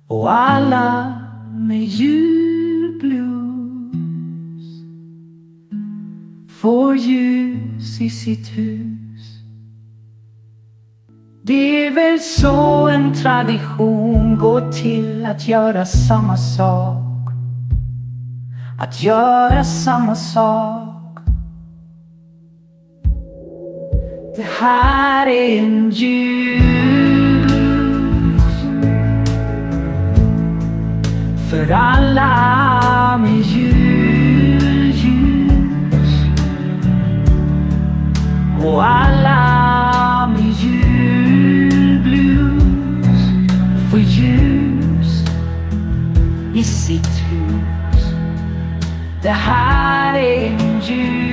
Och 0.07 0.31
alla 0.33 1.13
med 1.53 1.83
julblues. 1.83 3.44
Får 6.65 6.95
ljus 6.97 8.01
i 8.01 8.09
sitt 8.09 8.47
hus 8.57 8.95
det 11.43 11.85
är 11.85 11.91
väl 11.91 12.19
så 12.19 12.87
en 12.87 13.13
tradition 13.13 14.37
går 14.37 14.71
till 14.71 15.25
att 15.25 15.47
göra 15.47 15.85
samma 15.85 16.37
sak 16.37 17.29
Att 18.79 19.03
göra 19.03 19.63
samma 19.63 20.15
sak 20.15 21.17
Det 24.35 24.47
här 24.59 25.27
är 25.27 25.59
en 25.59 25.89
ljus. 25.89 27.51
För 31.49 31.71
alla 31.71 33.17
med 33.17 33.41
ljus. 33.41 33.84
Och 38.65 38.85
alla 38.85 40.27
med 40.27 40.53
julblues 40.59 42.01
Får 43.91 43.99
ljus 43.99 45.25
i 46.55 46.63
sitt 46.63 47.21
hus 47.29 48.05
Det 49.21 49.29
här 49.29 50.15
är 50.19 50.45
en 50.45 50.81
jul 50.81 51.24